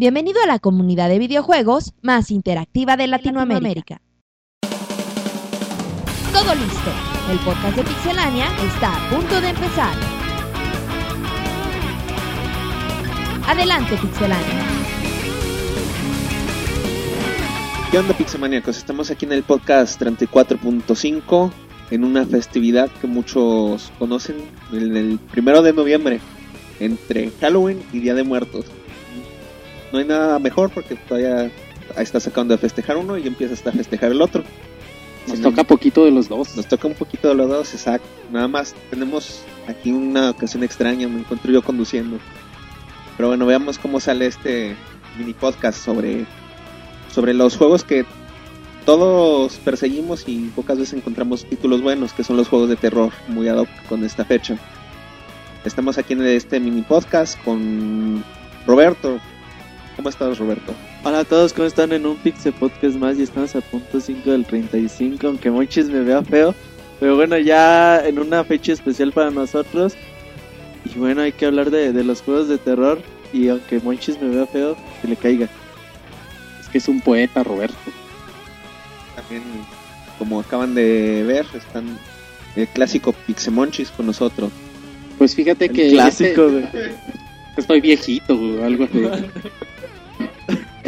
Bienvenido 0.00 0.40
a 0.40 0.46
la 0.46 0.60
comunidad 0.60 1.08
de 1.08 1.18
videojuegos 1.18 1.92
más 2.02 2.30
interactiva 2.30 2.96
de 2.96 3.08
Latinoamérica. 3.08 4.00
Todo 6.32 6.54
listo. 6.54 6.92
El 7.28 7.38
podcast 7.40 7.76
de 7.76 7.82
Pixelania 7.82 8.46
está 8.64 8.94
a 8.94 9.10
punto 9.10 9.40
de 9.40 9.48
empezar. 9.48 9.96
Adelante, 13.48 13.96
Pixelania. 13.96 14.66
¿Qué 17.90 17.98
onda, 17.98 18.14
Pixelmaníacos? 18.16 18.76
Estamos 18.76 19.10
aquí 19.10 19.26
en 19.26 19.32
el 19.32 19.42
podcast 19.42 20.00
34.5 20.00 21.50
en 21.90 22.04
una 22.04 22.24
festividad 22.24 22.88
que 23.00 23.08
muchos 23.08 23.90
conocen, 23.98 24.36
el, 24.72 24.96
el 24.96 25.18
primero 25.18 25.60
de 25.60 25.72
noviembre, 25.72 26.20
entre 26.78 27.32
Halloween 27.40 27.82
y 27.92 27.98
Día 27.98 28.14
de 28.14 28.22
Muertos. 28.22 28.64
No 29.92 29.98
hay 29.98 30.04
nada 30.04 30.38
mejor 30.38 30.70
porque 30.70 30.96
todavía 30.96 31.50
está 31.96 32.20
sacando 32.20 32.54
de 32.54 32.58
festejar 32.58 32.96
uno 32.96 33.16
y 33.16 33.26
empieza 33.26 33.54
a 33.68 33.72
festejar 33.72 34.12
el 34.12 34.20
otro. 34.20 34.44
Nos 35.26 35.40
toca 35.40 35.64
poquito 35.64 36.04
de 36.04 36.10
los 36.10 36.28
dos. 36.28 36.56
Nos 36.56 36.66
toca 36.66 36.88
un 36.88 36.94
poquito 36.94 37.28
de 37.28 37.34
los 37.34 37.48
dos, 37.48 37.74
exacto. 37.74 38.08
Nada 38.32 38.48
más 38.48 38.74
tenemos 38.90 39.42
aquí 39.66 39.92
una 39.92 40.30
ocasión 40.30 40.62
extraña, 40.62 41.08
me 41.08 41.20
encuentro 41.20 41.52
yo 41.52 41.62
conduciendo. 41.62 42.18
Pero 43.16 43.28
bueno, 43.28 43.46
veamos 43.46 43.78
cómo 43.78 44.00
sale 44.00 44.26
este 44.26 44.76
mini 45.18 45.34
podcast 45.34 45.82
sobre, 45.84 46.24
sobre 47.12 47.34
los 47.34 47.56
juegos 47.56 47.84
que 47.84 48.06
todos 48.86 49.56
perseguimos 49.56 50.24
y 50.26 50.50
pocas 50.54 50.78
veces 50.78 50.94
encontramos 50.94 51.44
títulos 51.44 51.82
buenos, 51.82 52.12
que 52.12 52.24
son 52.24 52.36
los 52.36 52.48
juegos 52.48 52.70
de 52.70 52.76
terror, 52.76 53.12
muy 53.26 53.48
ad 53.48 53.58
hoc 53.58 53.68
con 53.88 54.04
esta 54.04 54.24
fecha. 54.24 54.56
Estamos 55.64 55.98
aquí 55.98 56.14
en 56.14 56.22
este 56.22 56.60
mini 56.60 56.82
podcast 56.82 57.38
con 57.44 58.24
Roberto. 58.66 59.20
¿Cómo 59.98 60.10
estás, 60.10 60.38
Roberto? 60.38 60.72
Hola 61.02 61.18
a 61.18 61.24
todos, 61.24 61.52
¿cómo 61.52 61.66
están? 61.66 61.90
En 61.90 62.06
un 62.06 62.16
Pixel 62.18 62.52
Podcast 62.52 62.94
más 62.94 63.18
y 63.18 63.24
estamos 63.24 63.56
a 63.56 63.60
punto 63.60 64.00
5 64.00 64.30
del 64.30 64.44
35, 64.46 65.26
aunque 65.26 65.50
Monchis 65.50 65.86
me 65.86 65.98
vea 66.02 66.22
feo. 66.22 66.54
Pero 67.00 67.16
bueno, 67.16 67.36
ya 67.36 68.06
en 68.06 68.20
una 68.20 68.44
fecha 68.44 68.72
especial 68.72 69.10
para 69.10 69.32
nosotros. 69.32 69.94
Y 70.84 70.96
bueno, 70.96 71.22
hay 71.22 71.32
que 71.32 71.46
hablar 71.46 71.72
de, 71.72 71.92
de 71.92 72.04
los 72.04 72.22
juegos 72.22 72.46
de 72.46 72.58
terror. 72.58 73.02
Y 73.32 73.48
aunque 73.48 73.80
Monchis 73.80 74.22
me 74.22 74.28
vea 74.28 74.46
feo, 74.46 74.76
que 75.02 75.08
le 75.08 75.16
caiga. 75.16 75.48
Es 76.60 76.68
que 76.68 76.78
es 76.78 76.86
un 76.86 77.00
poeta, 77.00 77.42
Roberto. 77.42 77.74
También, 79.16 79.42
como 80.16 80.38
acaban 80.38 80.76
de 80.76 81.24
ver, 81.26 81.44
están 81.54 81.98
el 82.54 82.68
clásico 82.68 83.12
Pixemonchis 83.26 83.90
con 83.90 84.06
nosotros. 84.06 84.52
Pues 85.18 85.34
fíjate 85.34 85.64
El 85.64 85.72
que. 85.72 85.90
clásico, 85.90 86.46
este-. 86.50 86.94
Estoy 87.56 87.80
viejito, 87.80 88.34
algo 88.62 88.84
así. 88.84 89.02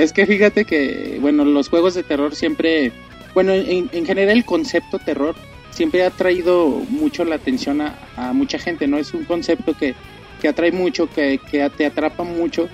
es 0.03 0.13
que 0.13 0.27
fíjate 0.27 0.65
que, 0.65 1.19
bueno, 1.21 1.45
los 1.45 1.69
juegos 1.69 1.95
de 1.95 2.03
terror 2.03 2.35
siempre. 2.35 2.93
Bueno, 3.35 3.53
en, 3.53 3.89
en 3.93 4.07
general 4.07 4.37
el 4.37 4.45
concepto 4.45 4.99
terror 4.99 5.35
siempre 5.71 6.05
ha 6.05 6.11
traído 6.11 6.69
mucho 6.89 7.25
la 7.25 7.37
atención 7.37 7.81
a, 7.81 7.97
a 8.17 8.33
mucha 8.33 8.59
gente, 8.59 8.87
¿no? 8.87 8.99
Es 8.99 9.15
un 9.15 9.25
concepto 9.25 9.75
que, 9.75 9.95
que 10.41 10.49
atrae 10.49 10.73
mucho, 10.73 11.09
que, 11.09 11.39
que 11.51 11.69
te 11.71 11.87
atrapa 11.87 12.25
mucho. 12.25 12.69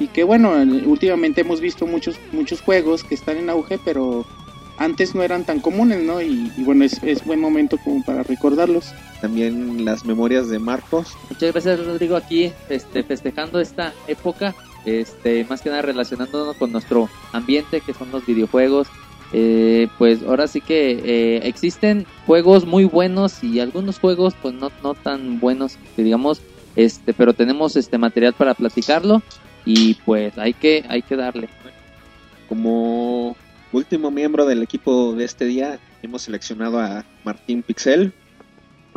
Y 0.00 0.08
que, 0.08 0.24
bueno, 0.24 0.54
últimamente 0.86 1.42
hemos 1.42 1.60
visto 1.60 1.86
muchos, 1.86 2.16
muchos 2.32 2.60
juegos 2.60 3.04
que 3.04 3.14
están 3.14 3.36
en 3.36 3.50
auge, 3.50 3.78
pero 3.84 4.26
antes 4.78 5.14
no 5.14 5.22
eran 5.22 5.44
tan 5.44 5.60
comunes, 5.60 6.02
¿no? 6.02 6.20
Y, 6.20 6.50
y 6.56 6.64
bueno, 6.64 6.84
es, 6.84 7.00
es 7.04 7.24
buen 7.24 7.38
momento 7.38 7.78
como 7.78 8.02
para 8.04 8.24
recordarlos. 8.24 8.92
También 9.20 9.84
las 9.84 10.04
memorias 10.04 10.48
de 10.48 10.58
Marcos. 10.58 11.16
Muchas 11.30 11.52
gracias 11.52 11.86
Rodrigo 11.86 12.16
aquí 12.16 12.52
este, 12.68 13.04
festejando 13.04 13.60
esta 13.60 13.92
época, 14.08 14.56
este, 14.84 15.44
más 15.44 15.62
que 15.62 15.70
nada 15.70 15.82
relacionándonos 15.82 16.56
con 16.56 16.72
nuestro 16.72 17.08
ambiente 17.32 17.80
que 17.80 17.94
son 17.94 18.10
los 18.10 18.24
videojuegos. 18.26 18.88
Eh, 19.34 19.88
pues 19.96 20.22
ahora 20.22 20.46
sí 20.46 20.60
que 20.60 20.90
eh, 20.92 21.40
existen 21.44 22.04
juegos 22.26 22.66
muy 22.66 22.84
buenos 22.84 23.42
y 23.42 23.60
algunos 23.60 23.98
juegos 23.98 24.34
pues 24.42 24.52
no, 24.52 24.70
no 24.82 24.92
tan 24.92 25.40
buenos 25.40 25.78
digamos, 25.96 26.42
este, 26.76 27.14
pero 27.14 27.32
tenemos 27.32 27.76
este 27.76 27.96
material 27.96 28.34
para 28.34 28.52
platicarlo 28.52 29.22
y 29.64 29.94
pues 29.94 30.36
hay 30.36 30.52
que, 30.52 30.84
hay 30.88 31.00
que 31.00 31.16
darle. 31.16 31.48
Como 32.48 33.36
último 33.72 34.10
miembro 34.10 34.44
del 34.44 34.62
equipo 34.62 35.14
de 35.14 35.24
este 35.24 35.46
día, 35.46 35.78
hemos 36.02 36.22
seleccionado 36.22 36.78
a 36.78 37.04
Martín 37.24 37.62
Pixel. 37.62 38.12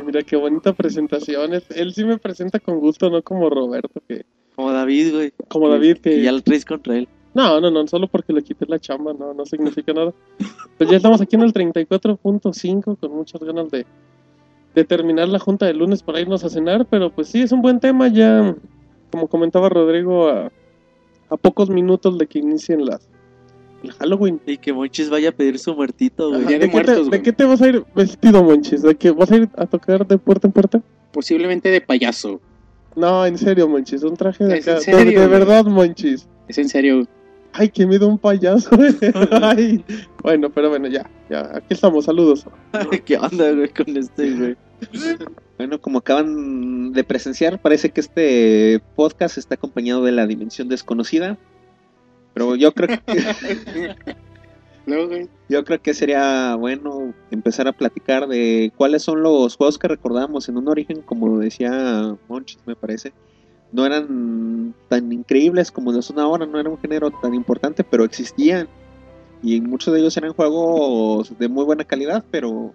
Mira 0.06 0.22
qué 0.24 0.36
bonita 0.36 0.74
presentación. 0.74 1.54
Es- 1.54 1.72
Él 1.72 1.94
sí 1.94 2.04
me 2.04 2.18
presenta 2.18 2.60
con 2.60 2.80
gusto, 2.80 3.10
no 3.10 3.22
como 3.22 3.50
Roberto, 3.50 4.02
que 4.08 4.26
Como 4.56 4.72
David, 4.72 5.14
güey. 5.14 5.34
como 5.48 5.70
David, 5.70 5.98
Que 5.98 6.12
que 6.12 6.22
ya 6.22 6.32
lo 6.32 6.42
traes 6.42 6.66
contra 6.66 6.98
él. 6.98 7.08
no, 7.34 7.60
no, 7.60 7.70
no, 7.70 7.88
solo 7.88 8.08
porque 8.08 8.32
le 8.34 8.42
quité 8.42 8.66
la 8.68 8.80
chamba, 8.80 9.14
no, 9.14 9.34
no 9.34 9.46
significa 9.46 9.94
nada. 9.94 10.14
Pues 10.78 10.90
ya 10.90 10.98
estamos 10.98 11.22
aquí 11.22 11.36
en 11.36 11.42
el 11.44 11.54
34.5 11.54 12.98
con 12.98 13.12
muchas 13.16 13.42
ganas 13.42 13.70
de, 13.72 13.86
de 14.74 14.84
terminar 14.84 15.28
la 15.28 15.40
junta 15.40 15.66
del 15.66 15.78
lunes 15.80 16.02
para 16.04 16.22
irnos 16.22 16.44
a 16.44 16.50
cenar, 16.50 16.86
pero 16.86 17.10
pues 17.12 17.28
sí, 17.30 17.42
es 17.42 17.52
un 17.52 17.62
buen 17.62 17.80
tema 17.80 18.08
ya, 18.08 18.56
como 19.12 19.28
comentaba 19.28 19.70
Rodrigo, 19.70 20.30
a, 20.30 20.52
a 21.30 21.38
pocos 21.38 21.70
minutos 21.70 22.18
de 22.18 22.28
que 22.28 22.40
inicien 22.40 22.86
las 22.86 23.10
el 23.84 23.92
Halloween. 23.94 24.40
Y 24.46 24.58
que 24.58 24.74
Monchis 24.74 25.10
vaya 25.10 25.30
a 25.30 25.32
pedir 25.32 25.60
su 25.60 25.76
muertito, 25.76 26.30
güey. 26.30 26.42
Ajá, 26.42 26.50
de 26.50 26.60
¿De, 26.60 26.60
qué 26.60 26.68
te, 26.68 26.74
Muertos, 26.74 27.10
¿De 27.12 27.22
qué 27.22 27.34
te 27.34 27.44
vas 27.46 27.62
a 27.62 27.68
ir 27.68 27.86
vestido, 27.96 28.44
Monchis? 28.44 28.82
¿De 28.82 28.96
qué 28.96 29.12
vas 29.12 29.32
a 29.32 29.36
ir 29.38 29.50
a 29.56 29.66
tocar 29.66 30.08
de 30.08 30.18
puerta 30.18 30.48
en 30.48 30.54
puerta? 30.54 30.82
Posiblemente 31.12 31.70
de 31.70 31.82
payaso. 31.82 32.42
No, 32.96 33.26
en 33.26 33.38
serio, 33.38 33.68
Monchis, 33.68 34.04
un 34.04 34.16
traje 34.16 34.44
de 34.46 34.58
¿Es 34.58 34.68
en 34.68 34.74
acá. 34.74 34.80
de- 34.80 34.86
serio, 34.86 35.20
de, 35.22 35.28
güey? 35.28 35.40
verdad, 35.40 35.66
Monchis. 35.66 36.28
Es 36.48 36.58
en 36.58 36.70
serio. 36.70 37.06
Ay, 37.54 37.70
que 37.70 37.86
miedo 37.86 38.08
un 38.08 38.18
payaso. 38.18 38.70
Ay. 39.42 39.84
Bueno, 40.22 40.50
pero 40.50 40.70
bueno, 40.70 40.88
ya, 40.88 41.10
ya, 41.30 41.52
aquí 41.56 41.68
estamos, 41.70 42.06
saludos. 42.06 42.46
¿Qué 43.06 43.18
onda, 43.18 43.52
güey, 43.52 43.70
con 43.70 43.96
este, 43.98 44.32
güey? 44.32 44.56
Bueno, 45.58 45.80
como 45.80 46.00
acaban 46.00 46.92
de 46.92 47.04
presenciar, 47.06 47.62
parece 47.62 47.90
que 47.92 48.02
este 48.02 48.82
podcast 48.96 49.38
está 49.38 49.56
acompañado 49.56 50.04
de 50.04 50.12
la 50.12 50.28
dimensión 50.28 50.68
desconocida. 50.68 51.38
Pero 52.34 52.56
yo 52.58 52.74
creo 52.74 53.00
que, 53.06 53.16
Yo 55.50 55.64
creo 55.64 55.82
que 55.82 55.94
sería 55.94 56.56
bueno 56.56 57.14
empezar 57.32 57.68
a 57.68 57.74
platicar 57.74 58.28
de 58.28 58.72
cuáles 58.76 59.04
son 59.04 59.24
los 59.24 59.56
juegos 59.56 59.78
que 59.78 59.88
recordamos 59.88 60.48
en 60.48 60.58
un 60.58 60.68
origen, 60.68 61.02
como 61.02 61.40
decía 61.40 62.16
Monchis, 62.28 62.60
me 62.66 62.76
parece. 62.76 63.12
No 63.72 63.86
eran 63.86 64.74
tan 64.88 65.12
increíbles 65.12 65.72
como 65.72 65.92
lo 65.92 66.02
son 66.02 66.20
ahora, 66.20 66.46
no 66.46 66.60
era 66.60 66.70
un 66.70 66.78
género 66.78 67.10
tan 67.12 67.34
importante, 67.34 67.84
pero 67.84 68.04
existían. 68.04 68.68
Y 69.42 69.60
muchos 69.62 69.94
de 69.94 70.00
ellos 70.00 70.16
eran 70.18 70.34
juegos 70.34 71.38
de 71.38 71.48
muy 71.48 71.66
buena 71.66 71.84
calidad, 71.84 72.24
pero 72.32 72.74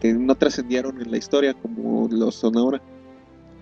que 0.00 0.12
no 0.12 0.34
trascendieron 0.34 1.00
en 1.00 1.10
la 1.10 1.16
historia 1.16 1.54
como 1.54 2.08
lo 2.10 2.30
son 2.30 2.56
ahora. 2.56 2.80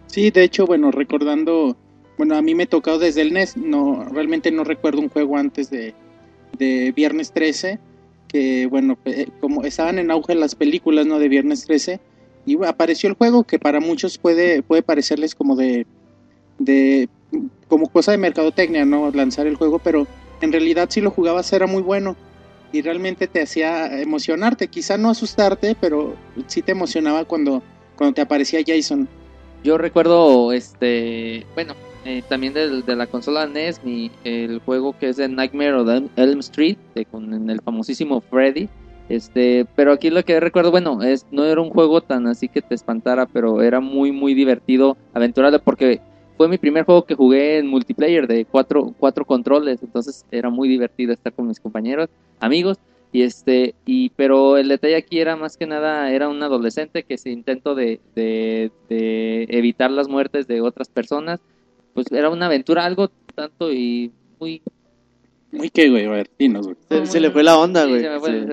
Sí, 0.08 0.30
de 0.30 0.44
hecho, 0.44 0.66
bueno, 0.66 0.90
recordando, 0.90 1.76
bueno, 2.18 2.36
a 2.36 2.42
mí 2.42 2.54
me 2.54 2.66
tocó 2.66 2.98
desde 2.98 3.22
el 3.22 3.32
NES, 3.32 3.56
no, 3.56 4.04
realmente 4.10 4.50
no 4.50 4.64
recuerdo 4.64 5.00
un 5.00 5.08
juego 5.08 5.36
antes 5.36 5.70
de, 5.70 5.94
de 6.54 6.92
Viernes 6.92 7.32
13, 7.32 7.78
que 8.28 8.66
bueno, 8.66 8.98
eh, 9.04 9.28
como 9.40 9.64
estaban 9.64 9.98
en 9.98 10.10
auge 10.10 10.34
las 10.34 10.54
películas, 10.54 11.06
¿no? 11.06 11.18
De 11.18 11.28
Viernes 11.28 11.64
13, 11.64 12.00
y 12.46 12.62
apareció 12.64 13.08
el 13.08 13.16
juego 13.16 13.44
que 13.44 13.58
para 13.58 13.80
muchos 13.80 14.18
puede, 14.18 14.62
puede 14.62 14.82
parecerles 14.82 15.34
como 15.34 15.56
de, 15.56 15.86
de, 16.58 17.08
como 17.68 17.88
cosa 17.88 18.12
de 18.12 18.18
mercadotecnia, 18.18 18.84
¿no? 18.84 19.10
Lanzar 19.10 19.46
el 19.46 19.56
juego, 19.56 19.78
pero 19.78 20.06
en 20.40 20.52
realidad 20.52 20.88
si 20.90 21.00
lo 21.00 21.10
jugabas 21.10 21.52
era 21.52 21.66
muy 21.66 21.82
bueno 21.82 22.16
y 22.72 22.82
realmente 22.82 23.28
te 23.28 23.40
hacía 23.40 24.00
emocionarte, 24.00 24.66
quizá 24.68 24.98
no 24.98 25.10
asustarte, 25.10 25.76
pero 25.80 26.16
sí 26.48 26.60
te 26.60 26.72
emocionaba 26.72 27.24
cuando, 27.24 27.62
cuando 27.96 28.14
te 28.14 28.20
aparecía 28.20 28.64
Jason. 28.66 29.08
Yo 29.62 29.78
recuerdo, 29.78 30.52
este, 30.52 31.46
bueno, 31.54 31.74
eh, 32.04 32.22
también 32.28 32.52
del- 32.52 32.84
de, 32.84 32.96
la 32.96 33.06
consola 33.06 33.46
NES, 33.46 33.82
mi, 33.84 34.10
el 34.24 34.60
juego 34.60 34.96
que 34.98 35.08
es 35.08 35.16
de 35.16 35.28
Nightmare 35.28 35.74
on 35.74 36.10
Elm- 36.16 36.40
Street, 36.40 36.76
de, 36.94 37.04
con 37.04 37.50
el 37.50 37.60
famosísimo 37.60 38.20
Freddy. 38.20 38.68
Este, 39.08 39.66
pero 39.76 39.92
aquí 39.92 40.08
lo 40.10 40.22
que 40.24 40.40
recuerdo, 40.40 40.70
bueno, 40.70 41.02
es 41.02 41.26
no 41.30 41.44
era 41.44 41.60
un 41.60 41.70
juego 41.70 42.00
tan 42.00 42.26
así 42.26 42.48
que 42.48 42.62
te 42.62 42.74
espantara, 42.74 43.26
pero 43.26 43.60
era 43.62 43.80
muy, 43.80 44.12
muy 44.12 44.32
divertido, 44.34 44.96
aventurable, 45.12 45.58
porque 45.58 46.00
fue 46.38 46.48
mi 46.48 46.56
primer 46.58 46.84
juego 46.84 47.04
que 47.04 47.14
jugué 47.14 47.58
en 47.58 47.66
multiplayer 47.66 48.26
de 48.26 48.44
cuatro, 48.46 48.94
cuatro 48.98 49.24
controles, 49.24 49.82
entonces 49.82 50.24
era 50.30 50.48
muy 50.50 50.68
divertido 50.68 51.12
estar 51.12 51.32
con 51.32 51.46
mis 51.48 51.60
compañeros, 51.60 52.08
amigos. 52.40 52.78
Y 53.12 53.22
este, 53.22 53.76
y 53.86 54.08
pero 54.16 54.56
el 54.56 54.66
detalle 54.68 54.96
aquí 54.96 55.20
era 55.20 55.36
más 55.36 55.56
que 55.56 55.66
nada, 55.66 56.10
era 56.10 56.28
un 56.28 56.42
adolescente 56.42 57.04
que 57.04 57.16
se 57.16 57.30
intentó 57.30 57.76
de, 57.76 58.00
de 58.16 59.46
evitar 59.50 59.90
las 59.90 60.08
muertes 60.08 60.46
de 60.48 60.60
otras 60.60 60.88
personas. 60.88 61.40
Pues 61.94 62.10
era 62.12 62.28
una 62.30 62.46
aventura, 62.46 62.84
algo 62.84 63.10
tanto 63.34 63.72
y 63.72 64.12
muy 64.40 64.60
Muy 65.52 65.70
que, 65.70 65.88
güey, 65.90 66.04
a 66.06 66.10
ver, 66.10 66.30
dinos, 66.38 66.66
güey. 66.66 66.76
Se, 66.88 67.06
se 67.06 67.20
le 67.20 67.30
fue 67.30 67.42
la 67.42 67.58
onda, 67.58 67.84
Sí, 67.84 67.90
güey. 67.90 68.02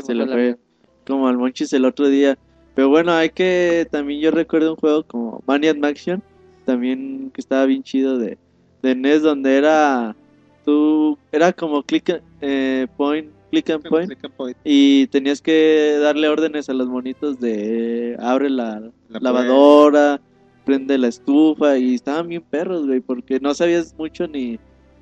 se 0.01 0.13
le 0.13 0.25
fue 0.27 0.57
como 1.05 1.27
al 1.27 1.37
Monchis 1.37 1.73
el 1.73 1.85
otro 1.85 2.07
día. 2.07 2.37
Pero 2.75 2.89
bueno, 2.89 3.11
hay 3.13 3.29
que. 3.31 3.87
También 3.91 4.21
yo 4.21 4.31
recuerdo 4.31 4.71
un 4.71 4.77
juego 4.77 5.03
como 5.03 5.43
Maniac 5.45 5.83
Action. 5.83 6.21
También 6.65 7.31
que 7.33 7.41
estaba 7.41 7.65
bien 7.65 7.83
chido 7.83 8.17
de, 8.17 8.37
de 8.83 8.95
NES, 8.95 9.23
donde 9.23 9.57
era 9.57 10.15
tú 10.63 11.17
era 11.31 11.51
como 11.51 11.81
click 11.81 12.21
eh, 12.39 12.85
point, 12.95 13.27
click 13.49 13.69
and 13.71 13.83
point 13.89 14.07
Click 14.07 14.23
and 14.23 14.33
point. 14.35 14.57
y 14.63 15.07
tenías 15.07 15.41
que 15.41 15.97
darle 15.99 16.29
órdenes 16.29 16.69
a 16.69 16.73
los 16.73 16.87
monitos 16.87 17.39
de 17.39 18.15
abre 18.19 18.51
la, 18.51 18.79
La 19.09 19.19
lavadora, 19.19 20.21
prende 20.65 20.97
la 20.97 21.07
estufa 21.07 21.77
y 21.77 21.95
estaban 21.95 22.27
bien 22.27 22.41
perros, 22.41 22.85
güey, 22.87 22.99
porque 22.99 23.39
no 23.39 23.53
sabías 23.53 23.93
mucho 23.97 24.27
ni 24.27 24.59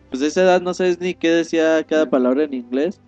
pues 0.09 0.21
a 0.23 0.27
esa 0.27 0.41
edad 0.41 0.61
no 0.61 0.73
sabes 0.73 0.99
ni 0.99 1.13
qué 1.13 1.29
decía 1.29 1.83
cada 1.87 2.09
palabra 2.09 2.43
en 2.43 2.53
inglés 2.53 2.99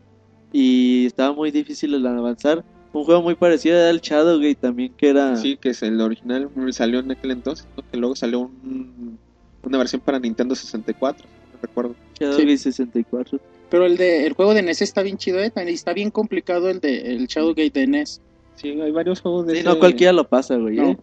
y 0.54 1.06
estaba 1.06 1.34
muy 1.34 1.52
difícil 1.52 1.94
el 1.94 2.06
avanzar. 2.06 2.64
Un 2.94 3.06
juego 3.06 3.22
muy 3.22 3.36
parecido 3.36 3.78
era 3.78 3.90
el 3.90 4.02
Shadowgate 4.02 4.56
también 4.56 4.94
que 4.98 5.10
era 5.10 5.36
Sí, 5.38 5.58
que 5.58 5.70
es 5.70 5.82
el 5.82 6.00
original, 6.02 6.50
salió 6.72 7.00
en 7.00 7.10
aquel 7.12 7.32
entonces, 7.32 7.66
¿no? 7.78 7.84
que 7.90 7.98
luego 7.98 8.16
salió 8.16 8.42
un- 8.42 9.18
una 9.64 9.78
versión 9.78 10.02
para 10.02 10.20
Nintendo 10.20 10.54
64, 10.56 11.26
no 11.54 11.60
recuerdo. 11.62 11.96
Shadowgate 12.20 12.58
64. 12.58 13.40
Pero 13.70 13.86
el 13.86 13.96
de 13.96 14.28
el 14.28 14.34
juego 14.34 14.54
de 14.54 14.62
NES 14.62 14.82
está 14.82 15.02
bien 15.02 15.18
chido, 15.18 15.40
¿eh? 15.40 15.52
Está 15.56 15.94
bien 15.94 16.12
complicado 16.12 16.70
el 16.70 16.82
de 16.82 17.14
el 17.16 17.28
Shadowgate 17.28 17.72
de 17.80 17.88
NES. 17.88 18.22
Sí, 18.56 18.68
hay 18.82 18.92
varios 18.92 19.22
juegos 19.22 19.48
de, 19.48 19.54
Sí, 19.54 19.60
ese, 19.60 19.70
no 19.70 19.80
cualquiera 19.80 20.12
lo 20.12 20.28
pasa, 20.28 20.58
güey. 20.58 20.76
No. 20.76 20.90
¿eh? 20.92 20.98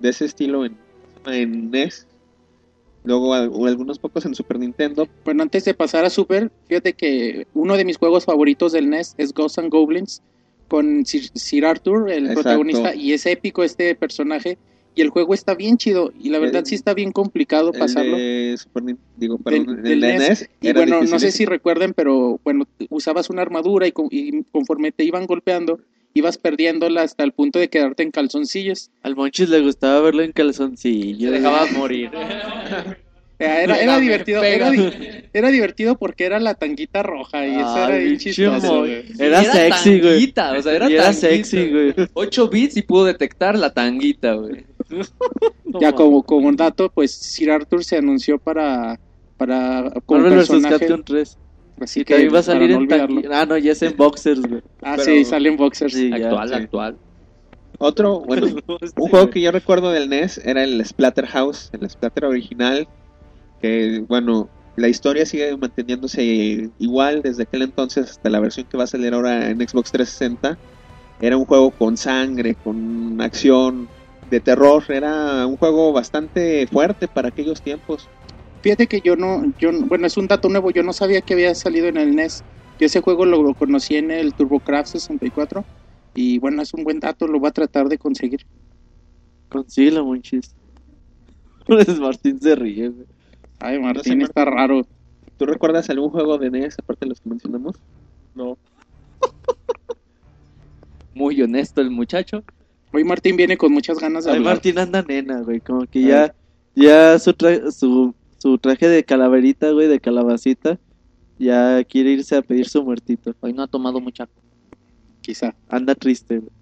De 0.00 0.08
ese 0.10 0.24
estilo 0.26 0.64
en, 0.64 0.76
en 1.26 1.70
NES. 1.70 2.06
Luego 3.04 3.34
algunos 3.34 3.98
pocos 4.00 4.24
en 4.26 4.34
Super 4.34 4.58
Nintendo. 4.58 5.06
Bueno, 5.24 5.42
antes 5.44 5.64
de 5.64 5.74
pasar 5.74 6.04
a 6.04 6.10
Super, 6.10 6.50
fíjate 6.68 6.92
que 6.92 7.46
uno 7.54 7.76
de 7.76 7.84
mis 7.84 7.98
juegos 7.98 8.24
favoritos 8.24 8.72
del 8.72 8.90
NES 8.90 9.14
es 9.16 9.32
Ghosts 9.32 9.58
and 9.58 9.70
Goblins 9.70 10.22
con 10.66 11.06
Sir, 11.06 11.30
Sir 11.34 11.64
Arthur, 11.66 12.10
el 12.10 12.24
Exacto. 12.24 12.42
protagonista, 12.42 12.94
y 12.96 13.12
es 13.12 13.24
épico 13.26 13.62
este 13.62 13.94
personaje. 13.94 14.58
Y 14.96 15.02
el 15.02 15.10
juego 15.10 15.34
está 15.34 15.54
bien 15.54 15.76
chido, 15.76 16.10
y 16.18 16.30
la 16.30 16.38
verdad 16.38 16.60
El- 16.60 16.66
sí 16.66 16.74
está 16.74 16.94
bien 16.94 17.12
complicado 17.12 17.70
pasarlo. 17.70 18.16
de 18.16 18.56
Super 18.58 18.82
Nin- 18.82 18.96
digo, 19.16 19.36
perdón, 19.38 19.66
Del- 19.66 19.76
el 19.76 19.82
del 19.82 20.00
de 20.00 20.12
NES. 20.18 20.28
NES. 20.28 20.50
Y 20.62 20.72
bueno, 20.72 21.02
no 21.02 21.18
sé 21.20 21.30
si 21.30 21.44
recuerden, 21.44 21.92
pero 21.92 22.40
bueno, 22.42 22.64
usabas 22.88 23.28
una 23.30 23.42
armadura 23.42 23.86
y 23.86 23.92
conforme 23.92 24.90
te 24.92 25.04
iban 25.04 25.26
golpeando, 25.26 25.78
ibas 26.16 26.38
perdiéndola 26.38 27.02
hasta 27.02 27.24
el 27.24 27.32
punto 27.32 27.58
de 27.58 27.68
quedarte 27.68 28.02
en 28.02 28.10
calzoncillos. 28.10 28.90
Al 29.02 29.14
Monchis 29.16 29.50
le 29.50 29.60
gustaba 29.60 30.00
verlo 30.00 30.22
en 30.22 30.32
calzoncillo. 30.32 31.28
Se 31.28 31.34
dejaba 31.34 31.66
morir. 31.72 32.10
Era, 33.38 33.60
era, 33.60 33.74
era 33.74 33.76
Pégame, 33.76 34.00
divertido, 34.00 34.42
era, 35.34 35.50
divertido 35.50 35.98
porque 35.98 36.24
era 36.24 36.40
la 36.40 36.54
tanguita 36.54 37.02
roja 37.02 37.46
y 37.46 37.54
eso 37.54 37.76
era 37.86 37.98
bien 37.98 38.16
chistoso. 38.16 38.78
güey. 38.78 39.04
Era 39.18 39.44
sexy, 39.44 40.00
güey. 40.00 40.32
O 40.34 40.62
sea, 40.62 40.72
era, 40.72 40.86
tanguita. 40.86 41.12
sexy, 41.12 41.70
güey. 41.70 41.94
8 42.14 42.48
bits 42.48 42.78
y 42.78 42.82
pudo 42.82 43.04
detectar 43.04 43.58
la 43.58 43.74
tanguita, 43.74 44.32
güey. 44.36 44.64
Ya 45.80 45.92
como, 45.92 46.22
como 46.22 46.48
un 46.48 46.56
dato, 46.56 46.88
pues 46.90 47.12
Sir 47.12 47.50
Arthur 47.50 47.84
se 47.84 47.98
anunció 47.98 48.38
para 48.38 48.98
para 49.36 49.92
como 50.06 50.22
Marvel 50.22 50.38
personaje, 50.38 50.78
Capcom 50.86 51.02
3. 51.04 51.38
Así 51.80 52.04
que 52.04 52.14
también 52.14 52.34
va 52.34 52.38
a 52.40 52.42
salir 52.42 52.70
no 52.70 52.80
en 52.80 53.32
Ah, 53.32 53.46
no, 53.46 53.56
ya 53.58 53.72
es 53.72 53.82
en 53.82 53.96
boxers, 53.96 54.42
güey. 54.42 54.62
Ah, 54.82 54.94
Pero- 54.96 55.04
sí, 55.04 55.24
salen 55.24 55.56
boxers. 55.56 55.92
Sí, 55.92 56.10
ya. 56.10 56.16
Actual, 56.16 56.48
sí. 56.48 56.54
actual. 56.54 56.96
Otro, 57.78 58.20
bueno, 58.26 58.46
un 58.46 59.08
juego 59.08 59.30
que 59.30 59.40
yo 59.40 59.52
recuerdo 59.52 59.90
del 59.90 60.08
NES 60.08 60.38
era 60.44 60.64
el 60.64 60.84
Splatterhouse, 60.84 61.70
el 61.72 61.88
Splatter 61.88 62.24
original, 62.24 62.88
que 63.60 64.04
bueno, 64.08 64.48
la 64.76 64.88
historia 64.88 65.26
sigue 65.26 65.56
manteniéndose 65.56 66.70
igual 66.78 67.22
desde 67.22 67.44
aquel 67.44 67.62
entonces 67.62 68.10
hasta 68.10 68.30
la 68.30 68.40
versión 68.40 68.66
que 68.70 68.76
va 68.76 68.84
a 68.84 68.88
salir 68.88 69.14
ahora 69.14 69.50
en 69.50 69.58
Xbox 69.66 69.92
360. 69.92 70.58
Era 71.20 71.36
un 71.36 71.46
juego 71.46 71.70
con 71.70 71.96
sangre, 71.96 72.54
con 72.62 73.20
acción, 73.22 73.88
de 74.30 74.40
terror, 74.40 74.84
era 74.88 75.46
un 75.46 75.56
juego 75.56 75.92
bastante 75.92 76.66
fuerte 76.66 77.08
para 77.08 77.28
aquellos 77.28 77.62
tiempos. 77.62 78.08
Fíjate 78.66 78.88
que 78.88 79.00
yo 79.00 79.14
no, 79.14 79.44
yo 79.60 79.70
no- 79.70 79.86
bueno, 79.86 80.08
es 80.08 80.16
un 80.16 80.26
dato 80.26 80.48
nuevo, 80.48 80.72
yo 80.72 80.82
no 80.82 80.92
sabía 80.92 81.22
que 81.22 81.34
había 81.34 81.54
salido 81.54 81.86
en 81.86 81.98
el 81.98 82.08
NES. 82.08 82.42
Yo 82.80 82.86
ese 82.86 83.00
juego 83.00 83.24
lo, 83.24 83.40
lo 83.40 83.54
conocí 83.54 83.94
en 83.94 84.10
el 84.10 84.34
TurboCraft 84.34 84.88
64 84.90 85.64
y 86.16 86.40
bueno, 86.40 86.62
es 86.62 86.74
un 86.74 86.82
buen 86.82 86.98
dato, 86.98 87.28
lo 87.28 87.38
voy 87.38 87.48
a 87.48 87.52
tratar 87.52 87.88
de 87.88 87.96
conseguir. 87.96 88.40
Consíguelo, 89.48 90.04
Monchis. 90.04 90.52
Pues 91.68 92.00
Martín 92.00 92.40
se 92.40 92.56
ríe, 92.56 92.88
güey. 92.88 93.06
Ay, 93.60 93.78
Martín. 93.78 94.20
está 94.22 94.44
raro. 94.44 94.84
¿Tú 95.36 95.46
recuerdas 95.46 95.88
algún 95.88 96.10
juego 96.10 96.36
de 96.36 96.48
NES 96.48 96.74
aparte 96.80 97.04
de 97.04 97.10
los 97.10 97.20
que 97.20 97.28
mencionamos? 97.28 97.76
No. 98.34 98.58
Muy 101.14 101.40
honesto 101.40 101.80
el 101.82 101.92
muchacho. 101.92 102.42
Hoy 102.92 103.04
Martín 103.04 103.36
viene 103.36 103.56
con 103.56 103.72
muchas 103.72 104.00
ganas 104.00 104.24
de 104.24 104.32
Ay, 104.32 104.38
hablar. 104.38 104.54
Martín 104.54 104.78
anda 104.80 105.02
nena, 105.02 105.40
güey. 105.42 105.60
Como 105.60 105.86
que 105.86 106.02
ya, 106.02 106.34
ya 106.74 107.16
su, 107.20 107.30
tra- 107.32 107.70
su, 107.70 108.12
su 108.46 108.58
traje 108.58 108.88
de 108.88 109.02
calaverita, 109.02 109.72
güey, 109.72 109.88
de 109.88 109.98
calabacita, 109.98 110.78
ya 111.36 111.82
quiere 111.82 112.12
irse 112.12 112.36
a 112.36 112.42
pedir 112.42 112.68
su 112.68 112.80
muertito. 112.84 113.34
Hoy 113.40 113.52
no 113.52 113.64
ha 113.64 113.66
tomado 113.66 113.98
mucha. 114.00 114.28
Quizá. 115.20 115.56
Anda 115.68 115.96
triste, 115.96 116.38
güey. 116.38 116.52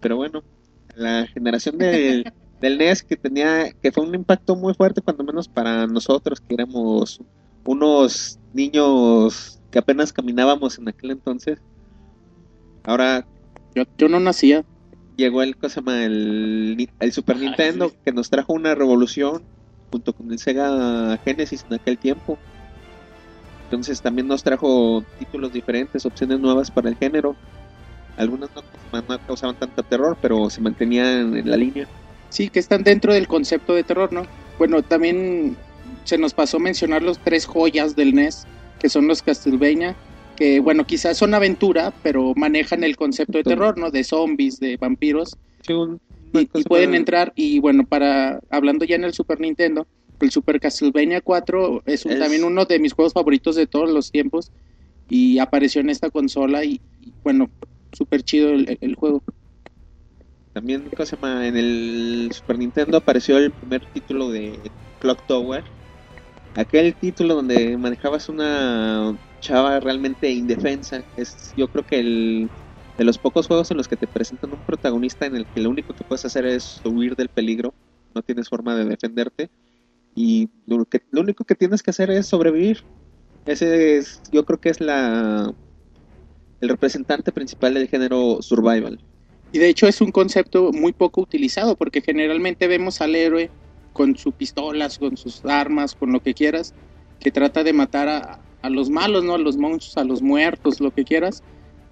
pero 0.00 0.16
bueno, 0.16 0.42
la 0.96 1.24
generación 1.28 1.78
del, 1.78 2.32
del 2.60 2.78
NES 2.78 3.04
que 3.04 3.16
tenía, 3.16 3.70
que 3.80 3.92
fue 3.92 4.02
un 4.04 4.12
impacto 4.12 4.56
muy 4.56 4.74
fuerte, 4.74 5.02
cuando 5.02 5.22
menos 5.22 5.46
para 5.46 5.86
nosotros, 5.86 6.40
que 6.40 6.54
éramos 6.54 7.20
unos 7.64 8.40
niños 8.52 9.60
que 9.70 9.78
apenas 9.78 10.12
caminábamos 10.12 10.78
en 10.80 10.88
aquel 10.88 11.12
entonces. 11.12 11.60
Ahora 12.82 13.24
Yo, 13.76 13.84
yo 13.96 14.08
no 14.08 14.18
nacía. 14.18 14.64
llegó 15.16 15.44
el, 15.44 15.56
¿cómo 15.56 15.68
se 15.68 15.76
llama? 15.80 16.04
el, 16.04 16.90
el 16.98 17.12
Super 17.12 17.38
Nintendo, 17.38 17.92
que 18.04 18.10
nos 18.10 18.30
trajo 18.30 18.52
una 18.52 18.74
revolución 18.74 19.53
junto 19.94 20.12
con 20.12 20.28
el 20.32 20.40
Sega 20.40 21.16
Genesis 21.24 21.64
en 21.70 21.74
aquel 21.74 21.96
tiempo. 21.96 22.36
Entonces 23.66 24.00
también 24.00 24.26
nos 24.26 24.42
trajo 24.42 25.04
títulos 25.20 25.52
diferentes, 25.52 26.04
opciones 26.04 26.40
nuevas 26.40 26.68
para 26.68 26.88
el 26.88 26.96
género. 26.96 27.36
Algunas 28.16 28.50
no, 28.56 29.02
no 29.08 29.18
causaban 29.24 29.54
tanto 29.54 29.84
terror, 29.84 30.18
pero 30.20 30.50
se 30.50 30.60
mantenían 30.60 31.36
en 31.36 31.48
la 31.48 31.56
línea. 31.56 31.86
Sí, 32.28 32.48
que 32.48 32.58
están 32.58 32.82
dentro 32.82 33.14
del 33.14 33.28
concepto 33.28 33.72
de 33.72 33.84
terror, 33.84 34.12
¿no? 34.12 34.22
Bueno, 34.58 34.82
también 34.82 35.56
se 36.04 36.18
nos 36.18 36.34
pasó 36.34 36.58
mencionar 36.58 37.04
los 37.04 37.18
tres 37.18 37.46
joyas 37.46 37.94
del 37.94 38.08
NES, 38.14 38.46
que 38.80 38.88
son 38.88 39.06
los 39.06 39.22
Castlevania, 39.22 39.94
que 40.34 40.58
bueno, 40.58 40.84
quizás 40.84 41.16
son 41.16 41.34
aventura, 41.34 41.92
pero 42.02 42.32
manejan 42.34 42.82
el 42.82 42.96
concepto 42.96 43.38
de 43.38 43.44
terror, 43.44 43.78
¿no? 43.78 43.92
De 43.92 44.02
zombies, 44.02 44.58
de 44.58 44.76
vampiros, 44.76 45.36
Sí, 45.64 45.72
un- 45.72 45.98
y, 46.40 46.64
pueden 46.64 46.94
entrar, 46.94 47.32
y 47.36 47.58
bueno, 47.60 47.84
para, 47.86 48.40
hablando 48.50 48.84
ya 48.84 48.96
en 48.96 49.04
el 49.04 49.14
Super 49.14 49.40
Nintendo, 49.40 49.86
el 50.20 50.30
Super 50.30 50.60
Castlevania 50.60 51.20
4 51.20 51.82
es, 51.86 52.04
un- 52.04 52.12
Es- 52.12 52.18
también 52.20 52.44
uno 52.44 52.64
de 52.64 52.78
mis 52.78 52.92
juegos 52.92 53.12
favoritos 53.12 53.56
de 53.56 53.66
todos 53.66 53.90
los 53.90 54.10
tiempos, 54.10 54.50
y 55.08 55.38
apareció 55.38 55.80
en 55.80 55.90
esta 55.90 56.10
consola, 56.10 56.64
y, 56.64 56.80
y, 57.00 57.12
bueno, 57.22 57.50
súper 57.92 58.22
chido 58.22 58.50
el, 58.50 58.78
el 58.80 58.94
juego. 58.94 59.22
También, 60.52 60.88
¿cómo 60.90 61.06
se 61.06 61.16
llama? 61.16 61.46
En 61.48 61.56
el 61.56 62.30
Super 62.32 62.58
Nintendo 62.58 62.96
apareció 62.98 63.38
el 63.38 63.52
primer 63.52 63.86
título 63.92 64.30
de 64.30 64.72
Clock 64.98 65.24
Tower. 65.26 65.64
Aquel 66.54 66.96
título 66.96 67.34
donde 67.34 67.76
manejabas 67.76 68.28
una 68.28 69.18
chava 69.40 69.80
realmente 69.80 70.30
indefensa. 70.30 71.04
Es, 71.16 71.52
yo 71.56 71.68
creo 71.68 71.84
que 71.84 71.98
el 72.00 72.50
de 72.96 73.04
los 73.04 73.18
pocos 73.18 73.46
juegos 73.46 73.70
en 73.70 73.76
los 73.76 73.88
que 73.88 73.96
te 73.96 74.06
presentan 74.06 74.52
un 74.52 74.60
protagonista 74.60 75.26
en 75.26 75.36
el 75.36 75.46
que 75.46 75.60
lo 75.60 75.70
único 75.70 75.94
que 75.94 76.04
puedes 76.04 76.24
hacer 76.24 76.46
es 76.46 76.80
huir 76.84 77.16
del 77.16 77.28
peligro. 77.28 77.74
No 78.14 78.22
tienes 78.22 78.48
forma 78.48 78.76
de 78.76 78.84
defenderte. 78.84 79.50
Y 80.14 80.48
lo, 80.66 80.84
que, 80.84 81.02
lo 81.10 81.22
único 81.22 81.44
que 81.44 81.56
tienes 81.56 81.82
que 81.82 81.90
hacer 81.90 82.10
es 82.10 82.26
sobrevivir. 82.26 82.84
Ese 83.46 83.98
es, 83.98 84.22
yo 84.32 84.44
creo 84.44 84.60
que 84.60 84.70
es 84.70 84.80
la 84.80 85.52
el 86.60 86.68
representante 86.68 87.30
principal 87.30 87.74
del 87.74 87.88
género 87.88 88.40
survival. 88.40 88.98
Y 89.52 89.58
de 89.58 89.68
hecho 89.68 89.86
es 89.86 90.00
un 90.00 90.10
concepto 90.10 90.72
muy 90.72 90.92
poco 90.92 91.20
utilizado 91.20 91.76
porque 91.76 92.00
generalmente 92.00 92.66
vemos 92.66 93.00
al 93.00 93.14
héroe 93.14 93.50
con 93.92 94.16
sus 94.16 94.34
pistolas, 94.34 94.98
con 94.98 95.16
sus 95.16 95.44
armas, 95.44 95.94
con 95.94 96.12
lo 96.12 96.20
que 96.20 96.32
quieras, 96.32 96.74
que 97.20 97.30
trata 97.30 97.62
de 97.62 97.72
matar 97.72 98.08
a, 98.08 98.40
a 98.62 98.70
los 98.70 98.88
malos, 98.88 99.24
¿no? 99.24 99.34
A 99.34 99.38
los 99.38 99.56
monstruos, 99.56 99.96
a 99.98 100.04
los 100.04 100.22
muertos, 100.22 100.80
lo 100.80 100.90
que 100.90 101.04
quieras. 101.04 101.42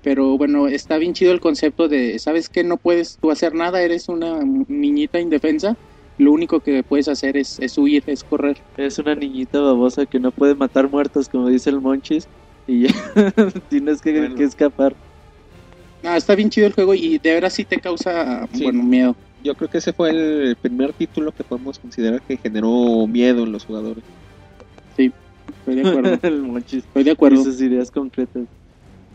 Pero 0.02 0.36
bueno, 0.36 0.66
está 0.66 0.98
bien 0.98 1.12
chido 1.14 1.32
el 1.32 1.40
concepto 1.40 1.88
de, 1.88 2.18
¿sabes 2.18 2.48
qué? 2.48 2.64
No 2.64 2.76
puedes 2.76 3.18
tú 3.20 3.30
hacer 3.30 3.54
nada, 3.54 3.82
eres 3.82 4.08
una 4.08 4.40
niñita 4.68 5.20
indefensa. 5.20 5.76
Lo 6.18 6.32
único 6.32 6.60
que 6.60 6.82
puedes 6.82 7.08
hacer 7.08 7.36
es, 7.36 7.58
es 7.60 7.78
huir, 7.78 8.02
es 8.06 8.22
correr. 8.24 8.58
Es 8.76 8.98
una 8.98 9.14
niñita 9.14 9.60
babosa 9.60 10.04
que 10.06 10.18
no 10.20 10.30
puede 10.30 10.54
matar 10.54 10.90
muertos, 10.90 11.28
como 11.28 11.48
dice 11.48 11.70
el 11.70 11.80
Monchis. 11.80 12.26
Y 12.66 12.82
ya 12.88 12.90
tienes 13.70 14.00
que, 14.02 14.12
Bueno. 14.18 14.34
que 14.34 14.44
escapar. 14.44 14.94
Ah, 16.04 16.16
está 16.16 16.34
bien 16.34 16.50
chido 16.50 16.66
el 16.66 16.72
juego 16.72 16.94
y 16.94 17.18
de 17.18 17.32
veras 17.34 17.52
sí 17.54 17.64
te 17.64 17.78
causa, 17.78 18.46
Sí. 18.52 18.64
bueno, 18.64 18.82
miedo. 18.82 19.14
Yo 19.44 19.54
creo 19.54 19.70
que 19.70 19.78
ese 19.78 19.92
fue 19.92 20.10
el 20.10 20.56
primer 20.60 20.92
título 20.92 21.32
que 21.32 21.42
podemos 21.44 21.78
considerar 21.78 22.20
que 22.22 22.36
generó 22.36 23.06
miedo 23.06 23.44
en 23.44 23.52
los 23.52 23.64
jugadores. 23.64 24.04
Estoy 24.96 25.12
de 25.76 25.88
acuerdo. 25.88 26.18
el 26.22 26.42
Monchis. 26.42 26.84
Estoy 26.84 27.04
de 27.04 27.10
Y 27.10 27.12
acuerdo. 27.12 27.42
sus 27.44 27.60
ideas 27.60 27.90
concretas. 27.90 28.44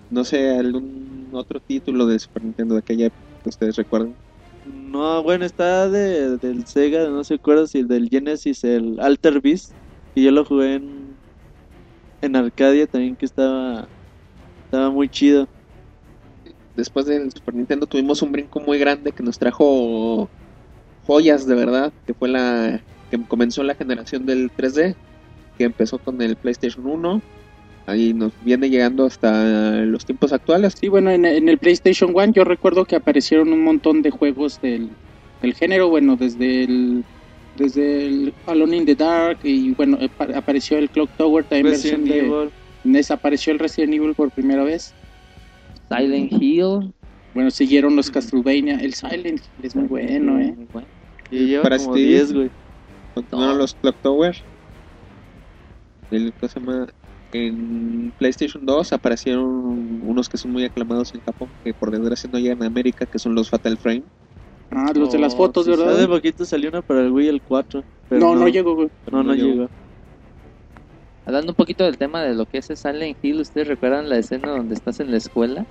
No 0.09 0.23
sé, 0.23 0.57
algún 0.57 1.29
otro 1.31 1.59
título 1.59 2.05
de 2.05 2.19
Super 2.19 2.43
Nintendo 2.43 2.75
de 2.75 2.79
aquella 2.79 3.07
época 3.07 3.21
que 3.43 3.49
ustedes 3.49 3.75
recuerdan. 3.75 4.15
No, 4.65 5.21
bueno, 5.23 5.45
está 5.45 5.89
de, 5.89 6.37
del 6.37 6.65
Sega, 6.65 7.07
no 7.09 7.23
se 7.23 7.35
acuerda 7.35 7.67
si 7.67 7.79
el 7.79 7.87
del 7.87 8.09
Genesis, 8.09 8.63
el 8.63 8.99
Alter 8.99 9.41
Beast. 9.41 9.71
Y 10.15 10.23
yo 10.23 10.31
lo 10.31 10.45
jugué 10.45 10.75
en, 10.75 11.15
en 12.21 12.35
Arcadia 12.35 12.87
también 12.87 13.15
que 13.15 13.25
estaba 13.25 13.87
estaba 14.67 14.89
muy 14.89 15.07
chido. 15.07 15.47
Después 16.75 17.05
del 17.05 17.31
Super 17.31 17.55
Nintendo 17.55 17.87
tuvimos 17.87 18.21
un 18.21 18.31
brinco 18.31 18.59
muy 18.59 18.77
grande 18.77 19.11
que 19.11 19.23
nos 19.23 19.39
trajo 19.39 20.29
joyas 21.05 21.47
de 21.47 21.55
verdad, 21.55 21.93
que 22.05 22.13
fue 22.13 22.27
la 22.27 22.81
que 23.09 23.23
comenzó 23.25 23.63
la 23.63 23.75
generación 23.75 24.25
del 24.25 24.51
3D, 24.51 24.95
que 25.57 25.63
empezó 25.63 25.97
con 25.99 26.21
el 26.21 26.35
PlayStation 26.35 26.85
1, 26.85 27.21
ahí 27.87 28.13
nos 28.13 28.31
viene 28.43 28.69
llegando 28.69 29.05
hasta 29.05 29.77
los 29.85 30.05
tiempos 30.05 30.31
actuales. 30.33 30.75
Sí, 30.79 30.87
bueno, 30.87 31.09
en, 31.09 31.25
en 31.25 31.49
el 31.49 31.57
PlayStation 31.57 32.11
1 32.13 32.33
yo 32.33 32.43
recuerdo 32.43 32.85
que 32.85 32.95
aparecieron 32.95 33.51
un 33.51 33.63
montón 33.63 34.01
de 34.03 34.11
juegos 34.11 34.61
del, 34.61 34.89
del 35.41 35.53
género, 35.55 35.89
bueno, 35.89 36.15
desde 36.15 36.63
el 36.65 37.03
desde 37.57 38.05
el 38.05 38.33
Alone 38.45 38.77
in 38.77 38.85
the 38.85 38.93
Dark 38.93 39.39
y 39.43 39.71
bueno, 39.71 39.97
pa- 40.15 40.27
apareció 40.35 40.77
el 40.77 40.91
Clock 40.91 41.09
Tower 41.17 41.43
también 41.43 41.71
versión 41.71 42.01
Resident 42.01 42.21
de 42.29 42.35
Evil. 42.37 42.49
NES, 42.83 43.09
apareció 43.09 43.51
el 43.51 43.57
Resident 43.57 43.93
Evil 43.95 44.13
por 44.13 44.29
primera 44.29 44.63
vez. 44.63 44.93
Silent 45.89 46.31
Hill. 46.33 46.93
Bueno, 47.33 47.49
siguieron 47.49 47.95
los 47.95 48.11
Castlevania, 48.11 48.75
el 48.79 48.93
Silent 48.93 49.39
Hill 49.39 49.65
es 49.65 49.75
muy 49.75 49.87
bueno, 49.87 50.39
eh. 50.39 50.53
Muy 50.55 50.67
bueno. 50.71 50.87
Y 51.31 51.45
lleva 51.47 51.63
Para 51.63 51.77
como 51.77 51.93
Steve. 51.93 52.07
10, 52.09 52.33
güey. 52.33 52.49
Continuaron 53.15 53.55
No. 53.55 53.61
los 53.61 53.73
Clock 53.73 53.95
Tower. 54.03 54.35
El, 56.11 56.33
¿cómo 56.39 56.49
se 56.49 56.59
llama? 56.59 56.87
En 57.31 58.13
PlayStation 58.13 58.65
2 58.65 58.93
aparecieron 58.93 59.45
unos 60.01 60.29
que 60.29 60.37
son 60.37 60.51
muy 60.51 60.63
aclamados 60.63 61.13
en 61.13 61.21
Japón, 61.21 61.53
que 61.63 61.73
por 61.73 61.91
desgracia 61.91 62.29
no 62.31 62.39
llegan 62.39 62.63
a 62.63 62.67
América, 62.67 63.05
que 63.05 63.19
son 63.19 63.35
los 63.35 63.49
Fatal 63.49 63.77
Frame. 63.77 64.05
Ah, 64.71 64.91
los 64.95 65.11
de 65.11 65.19
las 65.19 65.35
fotos, 65.35 65.65
sí, 65.65 65.71
Hace 65.71 65.81
¿verdad? 65.81 66.07
poquito 66.07 66.45
salió 66.45 66.69
una 66.69 66.81
para 66.81 67.01
el 67.01 67.11
Wii 67.11 67.27
el 67.27 67.41
4. 67.41 67.83
pero 68.07 68.21
No, 68.21 68.35
no 68.35 68.47
llegó, 68.47 68.75
güey. 68.75 68.89
No, 69.11 69.23
no 69.23 69.23
No 69.23 69.35
llegó. 69.35 69.53
llegó. 69.53 69.71
Hablando 71.25 71.51
un 71.51 71.55
poquito 71.55 71.83
del 71.83 71.97
tema 71.97 72.23
de 72.23 72.33
lo 72.33 72.45
que 72.45 72.57
es 72.59 72.67
Silent 72.67 73.17
Hill, 73.21 73.41
¿ustedes 73.41 73.67
recuerdan 73.67 74.09
la 74.09 74.17
escena 74.17 74.51
donde 74.51 74.73
estás 74.75 74.99
en 74.99 75.11
la 75.11 75.17
escuela? 75.17 75.65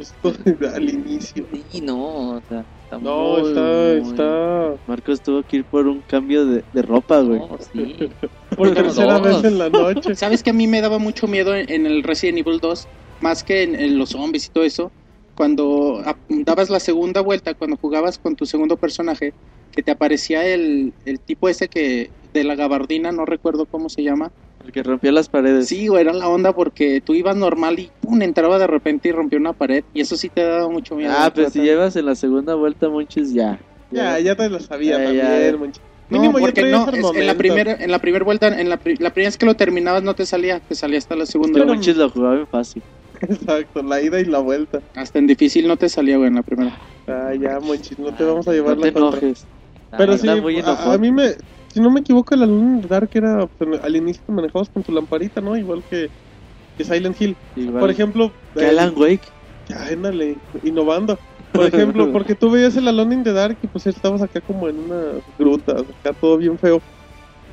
Justo 0.00 0.32
al 0.74 0.88
inicio. 0.88 1.46
Sí, 1.52 1.80
no, 1.82 2.36
o 2.36 2.42
sea, 2.48 2.66
está 2.82 2.98
No, 2.98 3.38
muy, 3.38 3.48
está, 3.48 3.60
muy- 3.60 4.10
está 4.10 4.76
Marcos 4.86 5.22
tuvo 5.22 5.44
que 5.44 5.58
ir 5.58 5.66
por 5.66 5.86
un 5.86 6.02
cambio 6.02 6.46
de, 6.46 6.64
de 6.72 6.82
ropa, 6.82 7.20
güey. 7.20 7.38
No, 7.38 7.58
sí. 7.58 7.96
por 8.56 8.74
tercera 8.74 9.18
vez 9.18 9.44
en 9.44 9.58
la 9.58 9.68
noche. 9.70 10.14
¿Sabes 10.14 10.42
que 10.42 10.50
a 10.50 10.54
mí 10.54 10.66
me 10.66 10.80
daba 10.80 10.98
mucho 10.98 11.26
miedo 11.26 11.54
en, 11.54 11.70
en 11.70 11.86
el 11.86 12.02
Resident 12.02 12.38
Evil 12.38 12.58
2? 12.60 12.88
Más 13.20 13.44
que 13.44 13.62
en, 13.62 13.74
en 13.74 13.98
los 13.98 14.10
zombies 14.10 14.46
y 14.46 14.50
todo 14.50 14.64
eso. 14.64 14.92
Cuando 15.34 16.02
dabas 16.28 16.70
la 16.70 16.80
segunda 16.80 17.20
vuelta, 17.20 17.54
cuando 17.54 17.76
jugabas 17.76 18.18
con 18.18 18.36
tu 18.36 18.46
segundo 18.46 18.76
personaje, 18.76 19.34
que 19.70 19.82
te 19.82 19.90
aparecía 19.92 20.46
el, 20.46 20.94
el 21.04 21.20
tipo 21.20 21.48
ese 21.48 21.68
que 21.68 22.12
de 22.32 22.44
la 22.44 22.56
gabardina, 22.56 23.12
no 23.12 23.24
recuerdo 23.24 23.66
cómo 23.66 23.88
se 23.88 24.02
llama. 24.02 24.32
El 24.70 24.72
que 24.72 24.82
rompía 24.84 25.10
las 25.10 25.28
paredes. 25.28 25.66
Sí, 25.66 25.88
güey, 25.88 26.02
era 26.02 26.12
la 26.12 26.28
onda 26.28 26.52
porque 26.54 27.00
tú 27.00 27.14
ibas 27.14 27.34
normal 27.36 27.80
y 27.80 27.90
pum, 28.00 28.22
entraba 28.22 28.56
de 28.56 28.68
repente 28.68 29.08
y 29.08 29.12
rompía 29.12 29.40
una 29.40 29.52
pared. 29.52 29.82
Y 29.92 30.00
eso 30.00 30.16
sí 30.16 30.28
te 30.28 30.44
daba 30.44 30.68
mucho 30.68 30.94
miedo. 30.94 31.12
Ah, 31.16 31.32
pues 31.34 31.52
si 31.52 31.60
llevas 31.60 31.96
en 31.96 32.06
la 32.06 32.14
segunda 32.14 32.54
vuelta, 32.54 32.88
Monchis, 32.88 33.32
ya. 33.34 33.58
Ya, 33.90 34.16
ya 34.20 34.36
te 34.36 34.48
lo 34.48 34.60
sabía 34.60 34.98
Ya, 34.98 35.04
también, 35.04 35.52
ya. 35.52 35.56
manche. 35.58 35.80
No, 36.08 36.20
Mínimo 36.20 36.38
porque 36.38 36.62
no, 36.70 36.88
es- 36.88 37.16
en 37.16 37.26
la 37.26 37.34
primera, 37.34 37.72
en 37.80 37.90
la 37.90 37.98
primera 37.98 38.24
vuelta, 38.24 38.60
en 38.60 38.68
la, 38.68 38.76
pri- 38.76 38.96
la 38.98 39.10
primera 39.12 39.28
vez 39.28 39.36
que 39.38 39.46
lo 39.46 39.54
terminabas 39.54 40.04
no 40.04 40.14
te 40.14 40.24
salía, 40.24 40.60
te 40.60 40.74
salía 40.76 40.98
hasta 40.98 41.16
la 41.16 41.26
segunda. 41.26 41.52
Pero 41.54 41.64
Pero- 41.64 41.74
Monchis 41.74 41.96
lo 41.96 42.08
jugaba 42.10 42.36
en 42.36 42.46
fácil. 42.46 42.82
Exacto, 43.20 43.82
la 43.82 44.00
ida 44.00 44.20
y 44.20 44.24
la 44.24 44.38
vuelta. 44.38 44.80
Hasta 44.94 45.18
en 45.18 45.26
difícil 45.26 45.66
no 45.66 45.76
te 45.76 45.88
salía, 45.88 46.16
güey, 46.16 46.28
en 46.28 46.36
la 46.36 46.42
primera. 46.42 46.78
Ah, 47.08 47.32
ya, 47.34 47.58
Monchis, 47.58 47.98
no 47.98 48.14
te 48.14 48.22
vamos 48.24 48.46
a 48.46 48.52
llevar 48.52 48.76
No 48.76 48.82
te 48.82 48.92
la 48.92 49.00
contra. 49.00 49.18
enojes. 49.20 49.44
Pero 49.98 50.12
Ah, 50.12 50.18
sí, 50.18 50.28
a, 50.28 50.92
a 50.92 50.98
mí 50.98 51.10
me... 51.10 51.32
Si 51.72 51.80
no 51.80 51.90
me 51.90 52.00
equivoco, 52.00 52.34
el 52.34 52.42
in 52.42 52.80
the 52.80 52.88
Dark 52.88 53.10
era... 53.12 53.46
pues, 53.46 53.80
al 53.82 53.96
inicio 53.96 54.22
te 54.26 54.32
manejabas 54.32 54.68
con 54.68 54.82
tu 54.82 54.92
lamparita, 54.92 55.40
¿no? 55.40 55.56
Igual 55.56 55.82
que, 55.88 56.10
que 56.76 56.84
Silent 56.84 57.20
Hill. 57.20 57.36
Igual. 57.56 57.80
Por 57.80 57.90
ejemplo... 57.90 58.32
Que 58.54 58.64
eh, 58.64 58.68
Alan 58.68 58.92
Wake. 58.96 59.22
Ya, 59.68 59.86
ándale, 59.86 60.36
innovando. 60.64 61.18
Por 61.52 61.66
ejemplo, 61.74 62.12
porque 62.12 62.34
tú 62.34 62.50
veías 62.50 62.76
el 62.76 62.88
Alone 62.88 63.14
in 63.14 63.24
the 63.24 63.32
Dark 63.32 63.56
y 63.62 63.66
pues 63.68 63.86
estabas 63.86 64.22
acá 64.22 64.40
como 64.40 64.68
en 64.68 64.78
unas 64.78 65.22
grutas, 65.38 65.82
acá 65.82 66.12
todo 66.20 66.36
bien 66.36 66.58
feo. 66.58 66.82